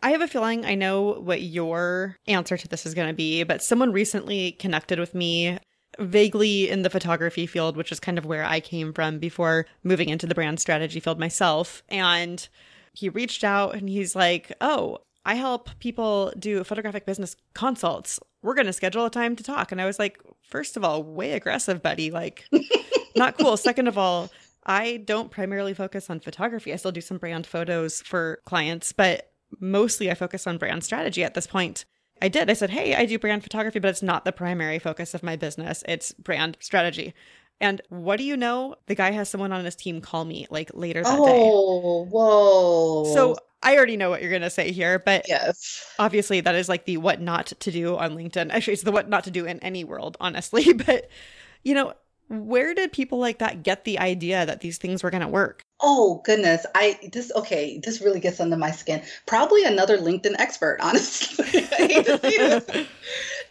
I 0.02 0.12
have 0.12 0.21
a 0.21 0.28
feeling 0.28 0.65
I 0.65 0.75
know 0.75 1.19
what 1.19 1.41
your 1.41 2.15
answer 2.28 2.56
to 2.56 2.67
this 2.67 2.86
is 2.86 2.93
going 2.93 3.10
to 3.10 3.13
be, 3.13 3.43
but 3.43 3.62
someone 3.62 3.91
recently 3.91 4.54
connected 4.54 4.97
with 4.97 5.13
me 5.13 5.60
vaguely 5.99 6.69
in 6.69 6.84
the 6.84 6.89
photography 6.89 7.45
field, 7.45 7.75
which 7.75 7.91
is 7.91 7.99
kind 7.99 8.17
of 8.17 8.25
where 8.25 8.45
I 8.45 8.62
came 8.62 8.93
from 8.93 9.19
before 9.19 9.65
moving 9.84 10.08
into 10.08 10.25
the 10.25 10.36
brand 10.36 10.62
strategy 10.62 11.02
field 11.02 11.19
myself. 11.19 11.84
And 11.89 12.47
he 12.93 13.10
reached 13.10 13.43
out 13.43 13.75
and 13.75 13.89
he's 13.89 14.15
like, 14.15 14.52
Oh, 14.62 14.99
I 15.25 15.36
help 15.36 15.69
people 15.80 16.34
do 16.38 16.63
photographic 16.63 17.06
business 17.06 17.36
consults. 17.54 18.19
We're 18.41 18.56
going 18.56 18.67
to 18.67 18.73
schedule 18.73 19.06
a 19.06 19.10
time 19.10 19.36
to 19.36 19.43
talk. 19.43 19.71
And 19.71 19.82
I 19.82 19.86
was 19.86 19.99
like, 19.99 20.19
First 20.43 20.78
of 20.78 20.84
all, 20.84 21.04
way 21.04 21.34
aggressive, 21.34 21.82
buddy. 21.82 22.12
Like, 22.12 22.45
not 23.15 23.38
cool. 23.38 23.58
Second 23.58 23.88
of 23.88 23.97
all, 23.97 24.30
I 24.65 24.97
don't 24.97 25.32
primarily 25.32 25.73
focus 25.73 26.10
on 26.10 26.19
photography. 26.19 26.73
I 26.73 26.75
still 26.75 26.91
do 26.91 27.02
some 27.02 27.17
brand 27.17 27.45
photos 27.47 28.02
for 28.02 28.39
clients, 28.45 28.91
but 28.91 29.32
mostly 29.60 30.10
I 30.12 30.13
focus 30.13 30.47
on 30.47 30.58
brand 30.58 30.84
strategy 30.84 31.23
at 31.23 31.34
this 31.34 31.47
point. 31.47 31.86
I 32.21 32.28
did. 32.28 32.49
I 32.49 32.54
said, 32.54 32.71
Hey, 32.71 32.95
I 32.95 33.06
do 33.06 33.17
brand 33.17 33.43
photography, 33.43 33.80
but 33.80 33.89
it's 33.89 34.04
not 34.04 34.25
the 34.25 34.32
primary 34.32 34.80
focus 34.80 35.13
of 35.13 35.23
my 35.23 35.36
business. 35.36 35.84
It's 35.88 36.12
brand 36.13 36.58
strategy. 36.60 37.13
And 37.62 37.82
what 37.89 38.17
do 38.17 38.24
you 38.24 38.38
know? 38.38 38.76
The 38.88 38.95
guy 38.95 39.12
has 39.12 39.30
someone 39.30 39.52
on 39.52 39.65
his 39.65 39.76
team 39.76 40.02
call 40.02 40.26
me 40.26 40.48
like 40.50 40.72
later 40.74 41.04
that 41.04 41.19
oh, 41.19 41.26
day. 41.26 41.50
Oh, 41.52 42.06
whoa. 42.06 43.13
So 43.13 43.36
I 43.62 43.76
already 43.76 43.98
know 43.98 44.10
what 44.10 44.22
you're 44.22 44.30
going 44.30 44.41
to 44.43 44.50
say 44.50 44.72
here, 44.72 45.00
but 45.00 45.26
yes. 45.28 45.93
obviously 46.00 46.39
that 46.41 46.56
is 46.56 46.69
like 46.69 46.86
the 46.86 46.98
what 46.98 47.19
not 47.19 47.48
to 47.48 47.72
do 47.72 47.98
on 47.98 48.15
LinkedIn. 48.15 48.50
Actually, 48.52 48.74
it's 48.74 48.84
the 48.84 48.91
what 48.91 49.10
not 49.10 49.26
to 49.26 49.32
do 49.32 49.45
in 49.45 49.60
any 49.60 49.84
world, 49.84 50.17
honestly. 50.19 50.74
But, 50.80 51.10
you 51.63 51.74
know, 51.74 51.93
where 52.30 52.74
did 52.74 52.93
people 52.93 53.19
like 53.19 53.39
that 53.39 53.63
get 53.63 53.84
the 53.84 54.00
idea 54.00 54.45
that 54.45 54.62
these 54.62 54.78
things 54.78 55.04
were 55.04 55.10
going 55.10 55.22
to 55.22 55.28
work? 55.28 55.62
Oh 55.82 56.22
goodness, 56.24 56.65
I 56.76 57.00
this 57.12 57.32
okay, 57.36 57.80
this 57.84 58.02
really 58.02 58.19
gets 58.19 58.39
under 58.39 58.56
my 58.56 58.72
skin. 58.72 59.02
Probably 59.26 59.65
another 59.65 59.98
LinkedIn 59.98 60.36
expert, 60.38 60.78
honestly. 60.82 61.60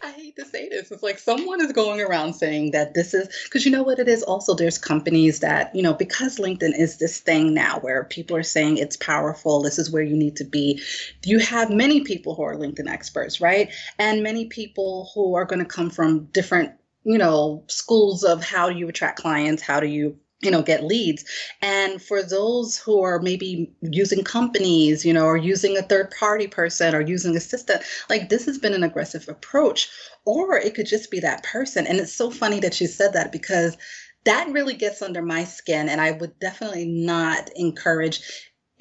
I, 0.01 0.11
hate 0.11 0.35
to 0.37 0.45
say 0.45 0.69
this. 0.69 0.91
It's 0.91 1.03
like 1.03 1.19
someone 1.19 1.61
is 1.61 1.71
going 1.71 2.01
around 2.01 2.33
saying 2.33 2.71
that 2.71 2.93
this 2.93 3.13
is 3.13 3.27
because 3.45 3.65
you 3.65 3.71
know 3.71 3.83
what 3.83 3.99
it 3.99 4.07
is. 4.07 4.23
Also, 4.23 4.53
there's 4.55 4.77
companies 4.77 5.39
that 5.39 5.73
you 5.75 5.81
know 5.81 5.93
because 5.93 6.37
LinkedIn 6.37 6.77
is 6.77 6.97
this 6.97 7.19
thing 7.19 7.53
now 7.53 7.79
where 7.79 8.03
people 8.03 8.35
are 8.35 8.43
saying 8.43 8.77
it's 8.77 8.97
powerful. 8.97 9.61
This 9.61 9.79
is 9.79 9.91
where 9.91 10.03
you 10.03 10.15
need 10.15 10.35
to 10.37 10.43
be. 10.43 10.81
You 11.25 11.39
have 11.39 11.69
many 11.69 12.01
people 12.01 12.35
who 12.35 12.43
are 12.43 12.55
LinkedIn 12.55 12.89
experts, 12.89 13.41
right? 13.41 13.71
And 13.97 14.23
many 14.23 14.45
people 14.45 15.09
who 15.13 15.35
are 15.35 15.45
going 15.45 15.59
to 15.59 15.65
come 15.65 15.89
from 15.89 16.25
different 16.25 16.73
you 17.03 17.17
know 17.17 17.63
schools 17.67 18.23
of 18.23 18.43
how 18.43 18.69
do 18.69 18.77
you 18.77 18.87
attract 18.89 19.19
clients, 19.19 19.61
how 19.61 19.79
do 19.79 19.87
you 19.87 20.17
you 20.41 20.51
know 20.51 20.61
get 20.61 20.83
leads. 20.83 21.25
And 21.61 22.01
for 22.01 22.23
those 22.23 22.77
who 22.77 23.01
are 23.01 23.19
maybe 23.19 23.71
using 23.81 24.23
companies 24.23 25.05
you 25.05 25.13
know 25.13 25.25
or 25.25 25.37
using 25.37 25.77
a 25.77 25.83
third 25.83 26.11
party 26.17 26.47
person 26.47 26.95
or 26.95 27.01
using 27.01 27.35
assistant 27.35 27.83
like 28.09 28.29
this 28.29 28.45
has 28.45 28.57
been 28.57 28.73
an 28.73 28.83
aggressive 28.83 29.27
approach. 29.27 29.89
Or 30.25 30.57
it 30.57 30.75
could 30.75 30.85
just 30.85 31.09
be 31.09 31.19
that 31.21 31.43
person. 31.43 31.87
And 31.87 31.99
it's 31.99 32.13
so 32.13 32.29
funny 32.29 32.59
that 32.59 32.79
you 32.79 32.87
said 32.87 33.13
that 33.13 33.31
because 33.31 33.77
that 34.25 34.49
really 34.51 34.73
gets 34.75 35.01
under 35.01 35.21
my 35.21 35.43
skin 35.43 35.89
and 35.89 36.01
i 36.01 36.11
would 36.11 36.37
definitely 36.39 36.85
not 36.85 37.49
encourage 37.55 38.21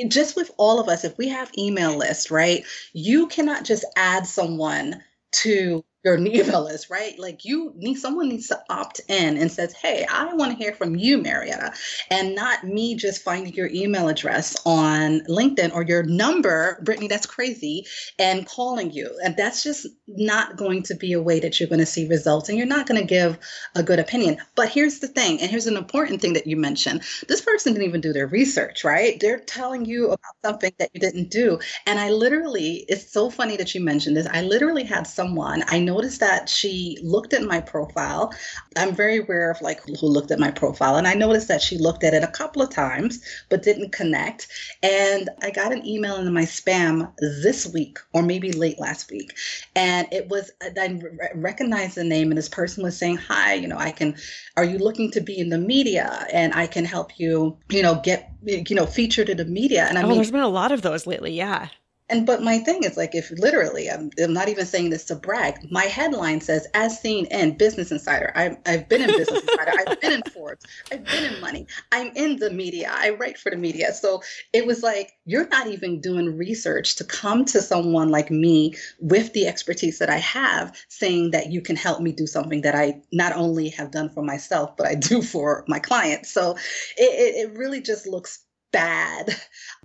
just 0.09 0.37
with 0.37 0.51
all 0.59 0.81
of 0.81 0.88
us 0.88 1.05
if 1.05 1.16
we 1.18 1.29
have 1.29 1.51
email 1.57 1.97
lists 1.97 2.31
right 2.31 2.64
you 2.92 3.27
cannot 3.29 3.64
just 3.64 3.85
add 3.97 4.27
someone 4.27 5.03
to 5.33 5.85
your 6.05 6.17
email 6.19 6.65
list, 6.65 6.91
right? 6.91 7.19
Like 7.19 7.45
you 7.45 7.73
need 7.77 7.97
someone 7.97 8.29
needs 8.29 8.49
to 8.49 8.61
opt 8.71 9.01
in 9.09 9.37
and 9.37 9.51
says, 9.51 9.73
"Hey, 9.73 10.07
I 10.11 10.33
want 10.35 10.53
to 10.53 10.59
hear 10.59 10.73
from 10.73 10.97
you, 10.97 11.19
Marietta," 11.19 11.73
and 12.11 12.35
not 12.35 12.65
me 12.65 12.95
just 12.95 13.23
finding 13.23 13.53
your 13.55 13.69
email 13.73 14.09
address 14.09 14.57
on 14.65 15.21
LinkedIn 15.29 15.75
or 15.75 15.83
your 15.83 16.05
number, 16.05 16.81
Britney. 16.85 17.09
That's 17.09 17.27
crazy, 17.27 17.87
and 18.19 18.47
calling 18.47 18.93
you, 18.93 19.11
and 19.25 19.37
that's 19.37 19.63
just 19.63 19.87
not 20.07 20.57
going 20.57 20.85
to 20.85 20.95
be 20.95 21.13
a 21.13 21.23
way 21.23 21.41
that 21.41 21.59
you're 21.59 21.69
going 21.69 21.81
to 21.81 21.87
see 21.87 22.09
results, 22.09 22.49
and 22.49 22.57
you're 22.57 22.67
not 22.67 22.87
going 22.87 23.01
to 23.01 23.07
give 23.07 23.39
a 23.75 23.83
good 23.83 23.99
opinion. 23.99 24.39
But 24.55 24.69
here's 24.69 25.01
the 25.01 25.09
thing, 25.09 25.41
and 25.41 25.51
here's 25.51 25.67
an 25.67 25.77
important 25.77 26.21
thing 26.21 26.35
that 26.35 26.47
you 26.47 26.57
mentioned: 26.57 27.03
this 27.27 27.41
person 27.41 27.73
didn't 27.73 27.89
even 27.89 28.01
do 28.01 28.13
their 28.13 28.29
research, 28.29 28.85
right? 28.85 29.19
They're 29.19 29.41
telling 29.41 29.85
you 29.85 30.07
about 30.07 30.35
something 30.45 30.73
that 30.79 30.91
you 30.95 31.01
didn't 31.01 31.31
do, 31.31 31.59
and 31.87 31.99
I 31.99 32.11
literally, 32.11 32.85
it's 32.89 33.13
so 33.13 33.31
funny 33.31 33.57
that 33.57 33.75
you 33.75 33.81
mentioned 33.81 34.17
this. 34.17 34.29
I 34.31 34.43
literally 34.43 34.85
had 34.85 35.07
someone 35.09 35.65
I 35.67 35.81
noticed 35.88 36.20
that 36.20 36.48
she 36.48 36.98
looked 37.03 37.33
at 37.33 37.42
my 37.42 37.61
profile. 37.61 38.33
I'm 38.77 38.94
very 38.94 39.18
aware 39.18 39.51
of 39.51 39.61
like 39.62 39.81
who 40.01 40.07
looked 40.07 40.31
at 40.31 40.38
my 40.38 40.51
profile, 40.51 40.96
and 40.96 41.09
I 41.09 41.14
noticed 41.14 41.48
that 41.48 41.62
she 41.62 41.79
looked 41.79 42.05
at 42.05 42.14
it 42.14 42.22
a 42.22 42.35
couple 42.40 42.62
of 42.62 42.70
times 42.70 43.12
but 43.48 43.62
didn't 43.62 43.92
connect. 43.92 44.48
And 44.83 45.31
I 45.42 45.51
got 45.51 45.72
an 45.72 45.87
email 45.87 46.16
into 46.16 46.31
my 46.31 46.46
spam 46.57 47.12
this 47.18 47.66
week 47.72 47.98
or 48.12 48.22
maybe 48.22 48.53
late 48.53 48.79
last 48.79 49.11
week, 49.11 49.31
and 49.74 50.07
it 50.12 50.29
was 50.29 50.51
I 50.62 51.01
recognized 51.35 51.96
the 51.96 52.05
name, 52.05 52.31
and 52.31 52.38
this 52.38 52.48
person 52.61 52.85
was 52.85 52.96
saying, 52.96 53.16
"Hi, 53.16 53.55
you 53.55 53.68
know, 53.68 53.79
I 53.79 53.90
can. 53.90 54.16
Are 54.57 54.64
you 54.64 54.79
looking 54.79 55.11
to 55.12 55.20
be 55.20 55.38
in 55.38 55.48
the 55.48 55.59
media? 55.59 56.27
And 56.33 56.53
I 56.55 56.66
can 56.66 56.85
help 56.85 57.18
you, 57.18 57.57
you 57.70 57.83
know, 57.83 58.01
get 58.03 58.31
you 58.44 58.77
know 58.77 58.87
featured 58.87 59.29
in 59.29 59.38
the 59.38 59.44
media." 59.61 59.87
And 59.88 59.98
I 59.98 60.03
oh, 60.03 60.09
mean, 60.09 60.18
there's 60.18 60.31
been 60.31 60.40
a 60.40 60.57
lot 60.62 60.72
of 60.72 60.83
those 60.83 61.07
lately. 61.07 61.33
Yeah. 61.33 61.68
And 62.11 62.27
but 62.27 62.42
my 62.42 62.59
thing 62.59 62.85
is 62.85 62.97
like 62.97 63.14
if 63.14 63.31
literally 63.31 63.90
I'm, 63.90 64.11
I'm 64.23 64.33
not 64.33 64.49
even 64.49 64.66
saying 64.66 64.90
this 64.90 65.05
to 65.07 65.14
brag. 65.14 65.71
My 65.71 65.85
headline 65.85 66.40
says 66.40 66.66
as 66.75 67.01
seen 67.01 67.27
in 67.27 67.57
Business 67.57 67.92
Insider. 67.92 68.33
i 68.35 68.57
I've 68.66 68.88
been 68.88 69.03
in 69.03 69.14
Business 69.14 69.42
Insider. 69.42 69.73
I've 69.77 70.01
been 70.01 70.12
in 70.12 70.23
Forbes. 70.23 70.64
I've 70.90 71.11
been 71.11 71.25
in 71.25 71.40
Money. 71.40 71.66
I'm 71.92 72.11
in 72.14 72.37
the 72.37 72.51
media. 72.51 72.90
I 72.92 73.11
write 73.11 73.38
for 73.38 73.51
the 73.51 73.57
media. 73.57 73.92
So 73.92 74.23
it 74.53 74.66
was 74.66 74.83
like 74.83 75.12
you're 75.27 75.49
not 75.49 75.66
even 75.66 76.01
doing 76.01 76.37
research 76.37 76.97
to 76.97 77.05
come 77.05 77.44
to 77.47 77.61
someone 77.61 78.09
like 78.09 78.31
me 78.31 78.75
with 79.01 79.33
the 79.35 79.47
expertise 79.47 79.99
that 79.99 80.11
I 80.11 80.18
have, 80.18 80.77
saying 80.88 81.33
that 81.33 81.51
you 81.51 81.61
can 81.61 81.77
help 81.77 82.01
me 82.01 82.12
do 82.12 82.27
something 82.27 82.62
that 82.62 82.75
I 82.75 83.03
not 83.12 83.35
only 83.35 83.68
have 83.71 83.90
done 83.90 84.09
for 84.09 84.23
myself 84.23 84.77
but 84.77 84.87
I 84.87 84.94
do 84.94 85.23
for 85.23 85.64
my 85.68 85.79
clients. 85.79 86.31
So 86.31 86.53
it, 86.97 87.03
it, 87.03 87.51
it 87.51 87.59
really 87.59 87.83
just 87.83 88.07
looks 88.07 88.44
bad 88.73 89.35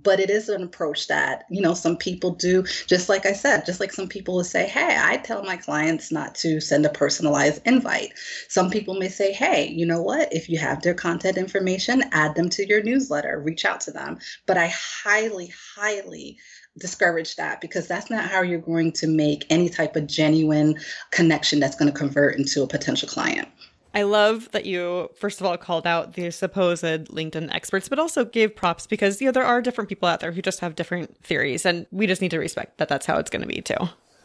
but 0.02 0.20
it 0.20 0.30
is 0.30 0.48
an 0.48 0.62
approach 0.62 1.08
that 1.08 1.44
you 1.50 1.60
know 1.60 1.74
some 1.74 1.96
people 1.96 2.32
do. 2.32 2.62
Just 2.86 3.08
like 3.08 3.26
i 3.26 3.32
said 3.32 3.66
just 3.66 3.80
like 3.80 3.92
some 3.92 4.08
people 4.08 4.36
will 4.36 4.44
say 4.44 4.66
hey 4.68 4.96
i 5.00 5.16
tell 5.16 5.42
my 5.42 5.56
clients 5.56 6.12
not 6.12 6.34
to 6.36 6.60
send 6.60 6.86
a 6.86 6.90
personalized 6.90 7.62
invite. 7.64 8.12
Some 8.48 8.70
people 8.70 8.94
may 8.94 9.08
say 9.08 9.32
hey 9.32 9.68
you 9.68 9.86
know 9.86 10.02
what? 10.02 10.32
If 10.32 10.48
you 10.48 10.58
have 10.58 10.82
their 10.82 10.94
contact 10.94 11.38
information 11.38 12.04
add 12.12 12.34
them 12.34 12.48
to 12.50 12.66
your 12.66 12.82
newsletter 12.82 13.40
reach 13.40 13.64
out 13.64 13.80
to 13.82 13.90
them. 13.90 14.18
But 14.46 14.58
i 14.58 14.68
highly 14.68 15.52
highly 15.74 16.38
discourage 16.78 17.36
that 17.36 17.60
because 17.60 17.86
that's 17.86 18.10
not 18.10 18.28
how 18.28 18.42
you're 18.42 18.58
going 18.58 18.92
to 18.92 19.06
make 19.06 19.46
any 19.48 19.68
type 19.68 19.96
of 19.96 20.06
genuine 20.06 20.78
connection 21.10 21.60
that's 21.60 21.76
going 21.76 21.90
to 21.90 21.96
convert 21.96 22.36
into 22.36 22.62
a 22.62 22.66
potential 22.66 23.08
client 23.08 23.48
I 23.94 24.02
love 24.02 24.50
that 24.50 24.66
you, 24.66 25.08
first 25.14 25.40
of 25.40 25.46
all, 25.46 25.56
called 25.56 25.86
out 25.86 26.14
the 26.14 26.30
supposed 26.32 26.82
LinkedIn 26.82 27.54
experts, 27.54 27.88
but 27.88 28.00
also 28.00 28.24
gave 28.24 28.56
props 28.56 28.86
because, 28.88 29.20
you 29.20 29.26
know, 29.26 29.32
there 29.32 29.44
are 29.44 29.62
different 29.62 29.88
people 29.88 30.08
out 30.08 30.18
there 30.18 30.32
who 30.32 30.42
just 30.42 30.58
have 30.60 30.74
different 30.74 31.16
theories, 31.22 31.64
and 31.64 31.86
we 31.92 32.06
just 32.08 32.20
need 32.20 32.32
to 32.32 32.38
respect 32.38 32.78
that 32.78 32.88
that's 32.88 33.06
how 33.06 33.18
it's 33.18 33.30
going 33.30 33.42
to 33.42 33.48
be 33.48 33.60
too. 33.60 33.76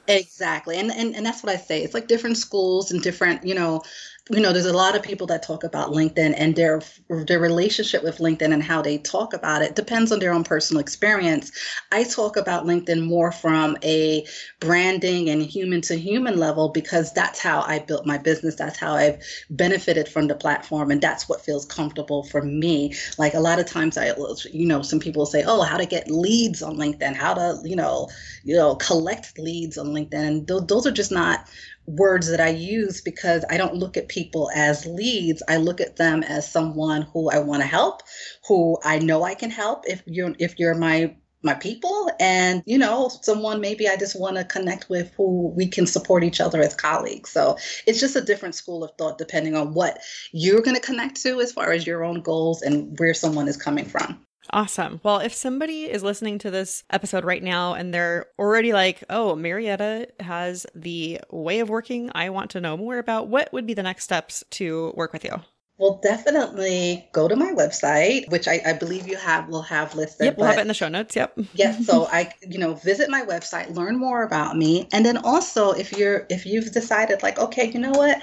Exactly. 0.08 0.77
And, 0.77 0.91
and 0.91 1.15
and 1.15 1.23
that's 1.23 1.43
what 1.43 1.53
I 1.53 1.58
say. 1.58 1.84
It's 1.84 1.93
like 1.93 2.08
different 2.08 2.38
schools 2.38 2.89
and 2.89 2.99
different, 3.01 3.45
you 3.45 3.53
know, 3.53 3.84
you 4.31 4.41
know, 4.41 4.53
there's 4.53 4.67
a 4.67 4.73
lot 4.73 4.95
of 4.95 5.01
people 5.01 5.25
that 5.27 5.41
talk 5.41 5.63
about 5.63 5.89
LinkedIn 5.89 6.35
and 6.37 6.55
their 6.55 6.81
their 7.09 7.39
relationship 7.39 8.03
with 8.03 8.19
LinkedIn 8.19 8.53
and 8.53 8.61
how 8.61 8.81
they 8.81 8.99
talk 8.99 9.33
about 9.33 9.63
it 9.63 9.75
depends 9.75 10.11
on 10.11 10.19
their 10.19 10.31
own 10.33 10.43
personal 10.43 10.79
experience. 10.79 11.51
I 11.91 12.03
talk 12.03 12.37
about 12.37 12.65
LinkedIn 12.65 13.03
more 13.03 13.31
from 13.31 13.75
a 13.83 14.25
branding 14.59 15.29
and 15.29 15.41
human 15.41 15.81
to 15.81 15.95
human 15.95 16.37
level 16.37 16.69
because 16.69 17.11
that's 17.13 17.39
how 17.39 17.61
I 17.61 17.79
built 17.79 18.05
my 18.05 18.19
business. 18.19 18.55
That's 18.55 18.77
how 18.77 18.93
I've 18.93 19.23
benefited 19.49 20.07
from 20.07 20.27
the 20.27 20.35
platform, 20.35 20.91
and 20.91 21.01
that's 21.01 21.27
what 21.27 21.41
feels 21.41 21.65
comfortable 21.65 22.23
for 22.23 22.43
me. 22.43 22.93
Like 23.17 23.33
a 23.33 23.39
lot 23.39 23.57
of 23.59 23.65
times, 23.65 23.97
I 23.97 24.13
you 24.51 24.67
know, 24.67 24.83
some 24.83 24.99
people 24.99 25.25
say, 25.25 25.43
"Oh, 25.45 25.63
how 25.63 25.77
to 25.77 25.87
get 25.87 26.11
leads 26.11 26.61
on 26.61 26.77
LinkedIn? 26.77 27.15
How 27.15 27.33
to 27.33 27.59
you 27.63 27.75
know, 27.75 28.09
you 28.43 28.55
know, 28.55 28.75
collect 28.75 29.39
leads 29.39 29.77
on 29.79 29.87
LinkedIn?" 29.87 30.13
And 30.13 30.47
th- 30.47 30.67
those 30.67 30.85
are 30.85 30.91
just 30.91 31.11
not 31.11 31.47
words 31.89 32.30
that 32.30 32.39
I 32.39 32.49
use 32.49 33.02
because 33.02 33.43
I 33.49 33.58
don't 33.58 33.75
look 33.75 33.97
at 33.97 34.08
people 34.08 34.49
as 34.54 34.86
leads. 34.86 35.41
I 35.47 35.58
look 35.58 35.82
at 35.82 35.97
them 35.97 36.23
as 36.23 36.49
someone 36.52 37.04
who 37.13 37.30
I 37.30 37.39
want 37.39 37.62
to 37.62 37.67
help, 37.67 38.04
who 38.47 38.78
I 38.84 38.99
know 38.99 39.23
I 39.23 39.34
can 39.34 39.49
help 39.49 39.86
if 39.88 40.04
you're 40.06 40.36
if 40.39 40.60
you're 40.60 40.75
my 40.75 41.15
my 41.41 41.54
people. 41.56 42.12
And 42.19 42.62
you 42.65 42.78
know 42.78 43.10
someone 43.21 43.62
maybe 43.62 43.88
i 43.88 43.95
just 43.95 44.19
want 44.19 44.36
to 44.38 44.43
connect 44.43 44.89
with 44.89 45.12
who 45.15 45.54
we 45.56 45.67
can 45.67 45.88
support 45.88 46.23
each 46.23 46.39
other 46.39 46.62
as 46.62 46.75
colleagues. 46.75 47.32
So 47.32 47.58
it's 47.88 47.99
just 47.99 48.15
a 48.15 48.21
different 48.21 48.56
school 48.56 48.84
of 48.84 48.91
thought 48.97 49.17
depending 49.17 49.56
on 49.56 49.73
what 49.73 49.99
you're 50.32 50.62
going 50.62 50.75
to 50.75 50.82
connect 50.82 51.21
to 51.23 51.39
as 51.41 51.52
far 51.52 51.71
as 51.71 51.88
your 51.88 52.04
own 52.04 52.21
goals 52.21 52.62
and 52.62 52.97
where 52.99 53.13
someone 53.13 53.47
is 53.47 53.58
coming 53.58 53.86
from 53.86 54.19
Awesome. 54.51 54.99
Well, 55.03 55.19
if 55.19 55.33
somebody 55.33 55.83
is 55.83 56.03
listening 56.03 56.39
to 56.39 56.51
this 56.51 56.83
episode 56.89 57.23
right 57.23 57.43
now 57.43 57.73
and 57.73 57.93
they're 57.93 58.25
already 58.38 58.73
like, 58.73 59.03
oh, 59.09 59.35
Marietta 59.35 60.07
has 60.19 60.65
the 60.73 61.21
way 61.29 61.59
of 61.59 61.69
working 61.69 62.12
I 62.15 62.29
want 62.29 62.51
to 62.51 62.62
know 62.62 62.75
more 62.75 62.97
about, 62.97 63.27
what 63.27 63.51
would 63.53 63.67
be 63.67 63.73
the 63.73 63.83
next 63.83 64.05
steps 64.05 64.43
to 64.51 64.93
work 64.95 65.13
with 65.13 65.23
you? 65.23 65.41
Well, 65.79 66.01
definitely 66.03 67.07
go 67.13 67.29
to 67.29 67.38
my 67.38 67.53
website, 67.53 68.29
which 68.29 68.49
I, 68.49 68.59
I 68.65 68.73
believe 68.73 69.07
you 69.07 69.15
have 69.15 69.47
will 69.47 69.62
have 69.62 69.95
listed. 69.95 70.25
Yep, 70.25 70.38
we'll 70.38 70.47
have 70.47 70.57
it 70.57 70.62
in 70.62 70.67
the 70.67 70.73
show 70.73 70.89
notes. 70.89 71.15
Yep. 71.15 71.39
yes. 71.53 71.85
So 71.85 72.05
I, 72.12 72.33
you 72.45 72.57
know, 72.59 72.73
visit 72.73 73.09
my 73.09 73.21
website, 73.21 73.73
learn 73.73 73.97
more 73.97 74.23
about 74.23 74.57
me, 74.57 74.89
and 74.91 75.05
then 75.05 75.17
also 75.17 75.71
if 75.71 75.93
you're 75.93 76.25
if 76.29 76.45
you've 76.45 76.73
decided 76.73 77.23
like, 77.23 77.39
okay, 77.39 77.71
you 77.71 77.79
know 77.79 77.91
what, 77.91 78.21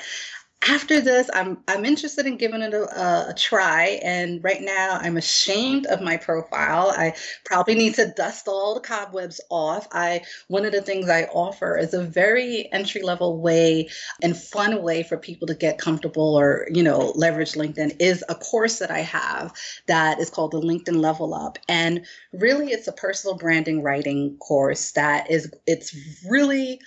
after 0.68 1.00
this, 1.00 1.30
I'm 1.32 1.58
I'm 1.68 1.84
interested 1.84 2.26
in 2.26 2.36
giving 2.36 2.62
it 2.62 2.72
a, 2.74 3.28
a, 3.28 3.34
try. 3.34 4.00
And 4.02 4.42
right 4.42 4.62
now, 4.62 4.98
I'm 5.00 5.16
ashamed 5.16 5.86
of 5.86 6.00
my 6.00 6.16
profile. 6.16 6.92
I 6.96 7.14
probably 7.44 7.74
need 7.74 7.94
to 7.94 8.12
dust 8.16 8.48
all 8.48 8.74
the 8.74 8.80
cobwebs 8.80 9.40
off. 9.50 9.86
I 9.92 10.22
one 10.48 10.64
of 10.64 10.72
the 10.72 10.82
things 10.82 11.08
I 11.08 11.24
offer 11.24 11.76
is 11.76 11.94
a 11.94 12.02
very 12.02 12.68
entry 12.72 13.02
level 13.02 13.40
way 13.40 13.90
and 14.22 14.36
fun 14.36 14.82
way 14.82 15.02
for 15.02 15.16
people 15.16 15.46
to 15.48 15.54
get 15.54 15.78
comfortable 15.78 16.36
or 16.36 16.66
you 16.72 16.82
know 16.82 17.12
leverage 17.14 17.52
LinkedIn 17.52 17.96
is 18.00 18.24
a 18.28 18.34
course 18.34 18.78
that 18.78 18.90
I 18.90 19.00
have 19.00 19.52
that 19.86 20.18
is 20.20 20.30
called 20.30 20.52
the 20.52 20.60
LinkedIn 20.60 21.00
Level 21.00 21.34
Up. 21.34 21.58
And 21.68 22.04
really, 22.32 22.72
it's 22.72 22.88
a 22.88 22.92
personal 22.92 23.36
branding 23.36 23.82
writing 23.82 24.36
course 24.38 24.92
that 24.92 25.30
is 25.30 25.52
it's 25.66 25.94
really 26.28 26.80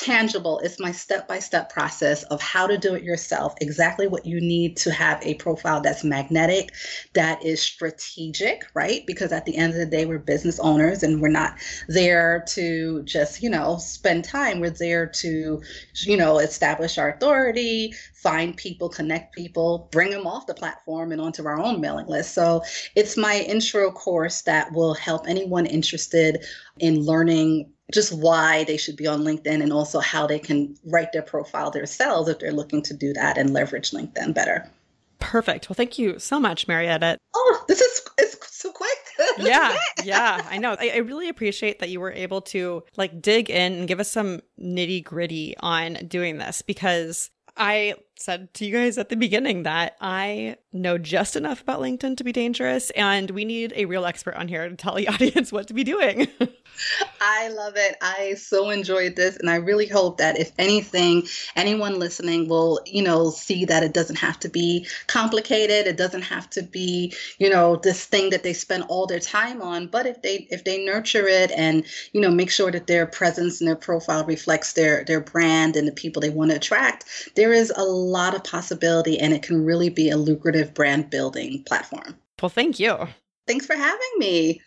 tangible. 0.00 0.58
It's 0.60 0.80
my 0.80 0.92
step 0.92 1.28
by 1.28 1.38
step 1.38 1.70
process 1.70 2.22
of 2.24 2.40
how 2.40 2.66
to 2.66 2.78
do 2.78 2.94
it 2.94 3.02
yourself, 3.02 3.54
exactly 3.60 4.06
what 4.06 4.24
you 4.24 4.40
need 4.40 4.76
to 4.78 4.90
have 4.90 5.22
a 5.22 5.34
profile 5.34 5.80
that's 5.80 6.02
magnetic, 6.02 6.72
that 7.12 7.44
is 7.44 7.60
strategic, 7.60 8.64
right? 8.74 9.06
Because 9.06 9.30
at 9.30 9.44
the 9.44 9.56
end 9.56 9.74
of 9.74 9.78
the 9.78 9.86
day, 9.86 10.06
we're 10.06 10.18
business 10.18 10.58
owners 10.58 11.02
and 11.02 11.20
we're 11.20 11.28
not 11.28 11.54
there 11.88 12.44
to 12.48 13.02
just, 13.02 13.42
you 13.42 13.50
know, 13.50 13.76
spend 13.76 14.24
time. 14.24 14.60
We're 14.60 14.70
there 14.70 15.06
to, 15.06 15.62
you 16.06 16.16
know, 16.16 16.38
establish 16.38 16.96
our 16.96 17.12
authority, 17.12 17.92
find 18.14 18.56
people, 18.56 18.88
connect 18.88 19.34
people, 19.34 19.88
bring 19.92 20.10
them 20.10 20.26
off 20.26 20.46
the 20.46 20.54
platform 20.54 21.12
and 21.12 21.20
onto 21.20 21.46
our 21.46 21.60
own 21.60 21.80
mailing 21.80 22.06
list. 22.06 22.32
So 22.32 22.62
it's 22.96 23.16
my 23.16 23.40
intro 23.40 23.90
course 23.92 24.42
that 24.42 24.72
will 24.72 24.94
help 24.94 25.28
anyone 25.28 25.66
interested 25.66 26.44
in 26.78 27.04
learning 27.04 27.70
just 27.92 28.12
why 28.12 28.64
they 28.64 28.76
should 28.76 28.96
be 28.96 29.06
on 29.06 29.22
LinkedIn 29.22 29.62
and 29.62 29.72
also 29.72 30.00
how 30.00 30.26
they 30.26 30.38
can 30.38 30.76
write 30.84 31.12
their 31.12 31.22
profile 31.22 31.70
themselves 31.70 32.28
if 32.28 32.38
they're 32.38 32.52
looking 32.52 32.82
to 32.82 32.94
do 32.94 33.12
that 33.12 33.38
and 33.38 33.52
leverage 33.52 33.90
LinkedIn 33.90 34.34
better. 34.34 34.70
Perfect. 35.18 35.68
Well, 35.68 35.74
thank 35.74 35.98
you 35.98 36.18
so 36.18 36.40
much, 36.40 36.66
Marietta. 36.66 37.18
Oh, 37.34 37.64
this 37.68 37.80
is 37.80 38.00
it's 38.18 38.56
so 38.56 38.72
quick. 38.72 38.90
yeah, 39.38 39.76
yeah, 40.02 40.46
I 40.48 40.58
know. 40.58 40.76
I, 40.78 40.92
I, 40.94 40.96
really 40.98 41.28
appreciate 41.28 41.78
that 41.80 41.90
you 41.90 42.00
were 42.00 42.12
able 42.12 42.40
to 42.42 42.82
like 42.96 43.20
dig 43.20 43.50
in 43.50 43.74
and 43.74 43.88
give 43.88 44.00
us 44.00 44.10
some 44.10 44.40
nitty 44.58 45.04
gritty 45.04 45.54
on 45.60 45.94
doing 46.08 46.38
this 46.38 46.62
because 46.62 47.30
I 47.56 47.96
said 48.20 48.52
to 48.54 48.66
you 48.66 48.72
guys 48.72 48.98
at 48.98 49.08
the 49.08 49.16
beginning 49.16 49.62
that 49.62 49.96
I 50.00 50.56
know 50.72 50.98
just 50.98 51.36
enough 51.36 51.62
about 51.62 51.80
LinkedIn 51.80 52.16
to 52.18 52.24
be 52.24 52.32
dangerous, 52.32 52.90
and 52.90 53.30
we 53.30 53.44
need 53.44 53.72
a 53.74 53.86
real 53.86 54.04
expert 54.04 54.34
on 54.34 54.48
here 54.48 54.68
to 54.68 54.76
tell 54.76 54.94
the 54.94 55.08
audience 55.14 55.50
what 55.50 55.68
to 55.68 55.74
be 55.74 55.84
doing. 55.84 56.28
I 57.20 57.48
love 57.48 57.74
it. 57.76 57.96
I 58.00 58.34
so 58.34 58.70
enjoyed 58.70 59.16
this, 59.16 59.36
and 59.36 59.50
I 59.50 59.56
really 59.56 59.86
hope 59.86 60.18
that 60.18 60.38
if 60.38 60.52
anything, 60.58 61.26
anyone 61.56 61.98
listening 61.98 62.48
will, 62.48 62.80
you 62.86 63.02
know, 63.02 63.30
see 63.30 63.64
that 63.66 63.82
it 63.82 63.92
doesn't 63.92 64.16
have 64.16 64.38
to 64.40 64.48
be 64.48 64.86
complicated. 65.06 65.86
It 65.86 65.96
doesn't 65.96 66.22
have 66.22 66.48
to 66.50 66.62
be, 66.62 67.14
you 67.38 67.50
know, 67.50 67.76
this 67.76 68.04
thing 68.04 68.30
that 68.30 68.42
they 68.42 68.52
spend 68.52 68.84
all 68.88 69.06
their 69.06 69.18
time 69.18 69.60
on. 69.60 69.88
But 69.88 70.06
if 70.06 70.22
they 70.22 70.46
if 70.50 70.64
they 70.64 70.84
nurture 70.84 71.26
it 71.26 71.50
and 71.52 71.84
you 72.12 72.20
know 72.20 72.30
make 72.30 72.50
sure 72.50 72.70
that 72.70 72.86
their 72.86 73.06
presence 73.06 73.60
and 73.60 73.68
their 73.68 73.76
profile 73.76 74.24
reflects 74.24 74.72
their 74.74 75.04
their 75.04 75.20
brand 75.20 75.76
and 75.76 75.86
the 75.86 75.92
people 75.92 76.22
they 76.22 76.30
want 76.30 76.50
to 76.50 76.56
attract, 76.56 77.04
there 77.34 77.52
is 77.52 77.72
a 77.76 77.84
lot 78.10 78.34
of 78.34 78.44
possibility, 78.44 79.18
and 79.18 79.32
it 79.32 79.42
can 79.42 79.64
really 79.64 79.88
be 79.88 80.10
a 80.10 80.16
lucrative 80.16 80.74
brand 80.74 81.10
building 81.10 81.62
platform. 81.64 82.16
Well, 82.40 82.48
thank 82.48 82.78
you. 82.78 82.96
Thanks 83.46 83.66
for 83.66 83.76
having 83.76 84.10
me. 84.18 84.60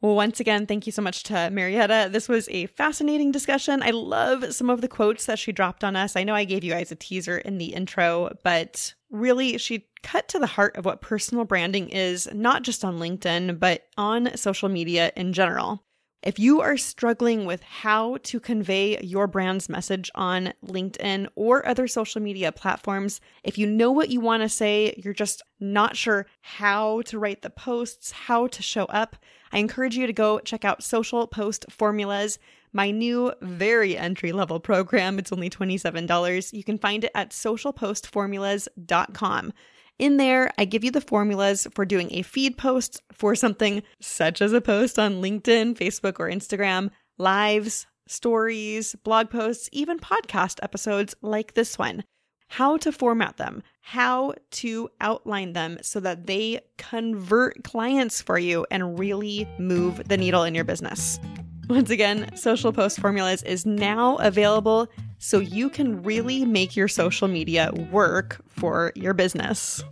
Well, 0.00 0.16
once 0.16 0.38
again, 0.38 0.66
thank 0.66 0.84
you 0.84 0.92
so 0.92 1.00
much 1.00 1.22
to 1.24 1.48
Marietta. 1.50 2.10
This 2.12 2.28
was 2.28 2.46
a 2.50 2.66
fascinating 2.66 3.32
discussion. 3.32 3.82
I 3.82 3.90
love 3.90 4.52
some 4.52 4.68
of 4.68 4.82
the 4.82 4.88
quotes 4.88 5.24
that 5.24 5.38
she 5.38 5.50
dropped 5.50 5.82
on 5.82 5.96
us. 5.96 6.14
I 6.14 6.24
know 6.24 6.34
I 6.34 6.44
gave 6.44 6.62
you 6.62 6.72
guys 6.72 6.92
a 6.92 6.96
teaser 6.96 7.38
in 7.38 7.56
the 7.56 7.72
intro, 7.72 8.36
but 8.42 8.92
really, 9.10 9.56
she 9.56 9.86
cut 10.02 10.28
to 10.28 10.38
the 10.38 10.46
heart 10.46 10.76
of 10.76 10.84
what 10.84 11.00
personal 11.00 11.46
branding 11.46 11.88
is, 11.88 12.28
not 12.34 12.64
just 12.64 12.84
on 12.84 12.98
LinkedIn, 12.98 13.58
but 13.58 13.84
on 13.96 14.36
social 14.36 14.68
media 14.68 15.10
in 15.16 15.32
general. 15.32 15.82
If 16.24 16.38
you 16.38 16.60
are 16.62 16.78
struggling 16.78 17.44
with 17.44 17.62
how 17.62 18.16
to 18.22 18.40
convey 18.40 18.98
your 19.02 19.26
brand's 19.26 19.68
message 19.68 20.10
on 20.14 20.54
LinkedIn 20.66 21.26
or 21.34 21.68
other 21.68 21.86
social 21.86 22.22
media 22.22 22.50
platforms, 22.50 23.20
if 23.42 23.58
you 23.58 23.66
know 23.66 23.92
what 23.92 24.08
you 24.08 24.20
want 24.20 24.42
to 24.42 24.48
say, 24.48 24.94
you're 24.96 25.12
just 25.12 25.42
not 25.60 25.98
sure 25.98 26.24
how 26.40 27.02
to 27.02 27.18
write 27.18 27.42
the 27.42 27.50
posts, 27.50 28.10
how 28.10 28.46
to 28.46 28.62
show 28.62 28.86
up, 28.86 29.16
I 29.52 29.58
encourage 29.58 29.98
you 29.98 30.06
to 30.06 30.14
go 30.14 30.40
check 30.40 30.64
out 30.64 30.82
Social 30.82 31.26
Post 31.26 31.66
Formulas, 31.70 32.38
my 32.72 32.90
new 32.90 33.30
very 33.42 33.94
entry 33.96 34.32
level 34.32 34.60
program. 34.60 35.18
It's 35.18 35.30
only 35.30 35.50
$27. 35.50 36.54
You 36.54 36.64
can 36.64 36.78
find 36.78 37.04
it 37.04 37.10
at 37.14 37.32
socialpostformulas.com. 37.32 39.52
In 39.98 40.16
there, 40.16 40.50
I 40.58 40.64
give 40.64 40.82
you 40.82 40.90
the 40.90 41.00
formulas 41.00 41.68
for 41.72 41.84
doing 41.84 42.12
a 42.12 42.22
feed 42.22 42.58
post 42.58 43.00
for 43.12 43.36
something 43.36 43.82
such 44.00 44.42
as 44.42 44.52
a 44.52 44.60
post 44.60 44.98
on 44.98 45.22
LinkedIn, 45.22 45.78
Facebook, 45.78 46.18
or 46.18 46.28
Instagram, 46.28 46.90
lives, 47.16 47.86
stories, 48.08 48.96
blog 49.04 49.30
posts, 49.30 49.68
even 49.70 50.00
podcast 50.00 50.58
episodes 50.62 51.14
like 51.22 51.54
this 51.54 51.78
one. 51.78 52.02
How 52.48 52.76
to 52.78 52.90
format 52.90 53.36
them, 53.36 53.62
how 53.82 54.34
to 54.52 54.90
outline 55.00 55.52
them 55.52 55.78
so 55.80 56.00
that 56.00 56.26
they 56.26 56.60
convert 56.76 57.62
clients 57.62 58.20
for 58.20 58.38
you 58.38 58.66
and 58.72 58.98
really 58.98 59.48
move 59.60 60.08
the 60.08 60.16
needle 60.16 60.42
in 60.42 60.56
your 60.56 60.64
business. 60.64 61.20
Once 61.68 61.88
again, 61.90 62.36
Social 62.36 62.72
Post 62.72 63.00
Formulas 63.00 63.42
is 63.42 63.64
now 63.64 64.16
available 64.16 64.88
so 65.18 65.38
you 65.38 65.70
can 65.70 66.02
really 66.02 66.44
make 66.44 66.76
your 66.76 66.88
social 66.88 67.26
media 67.26 67.70
work 67.90 68.42
for 68.48 68.92
your 68.94 69.14
business. 69.14 69.82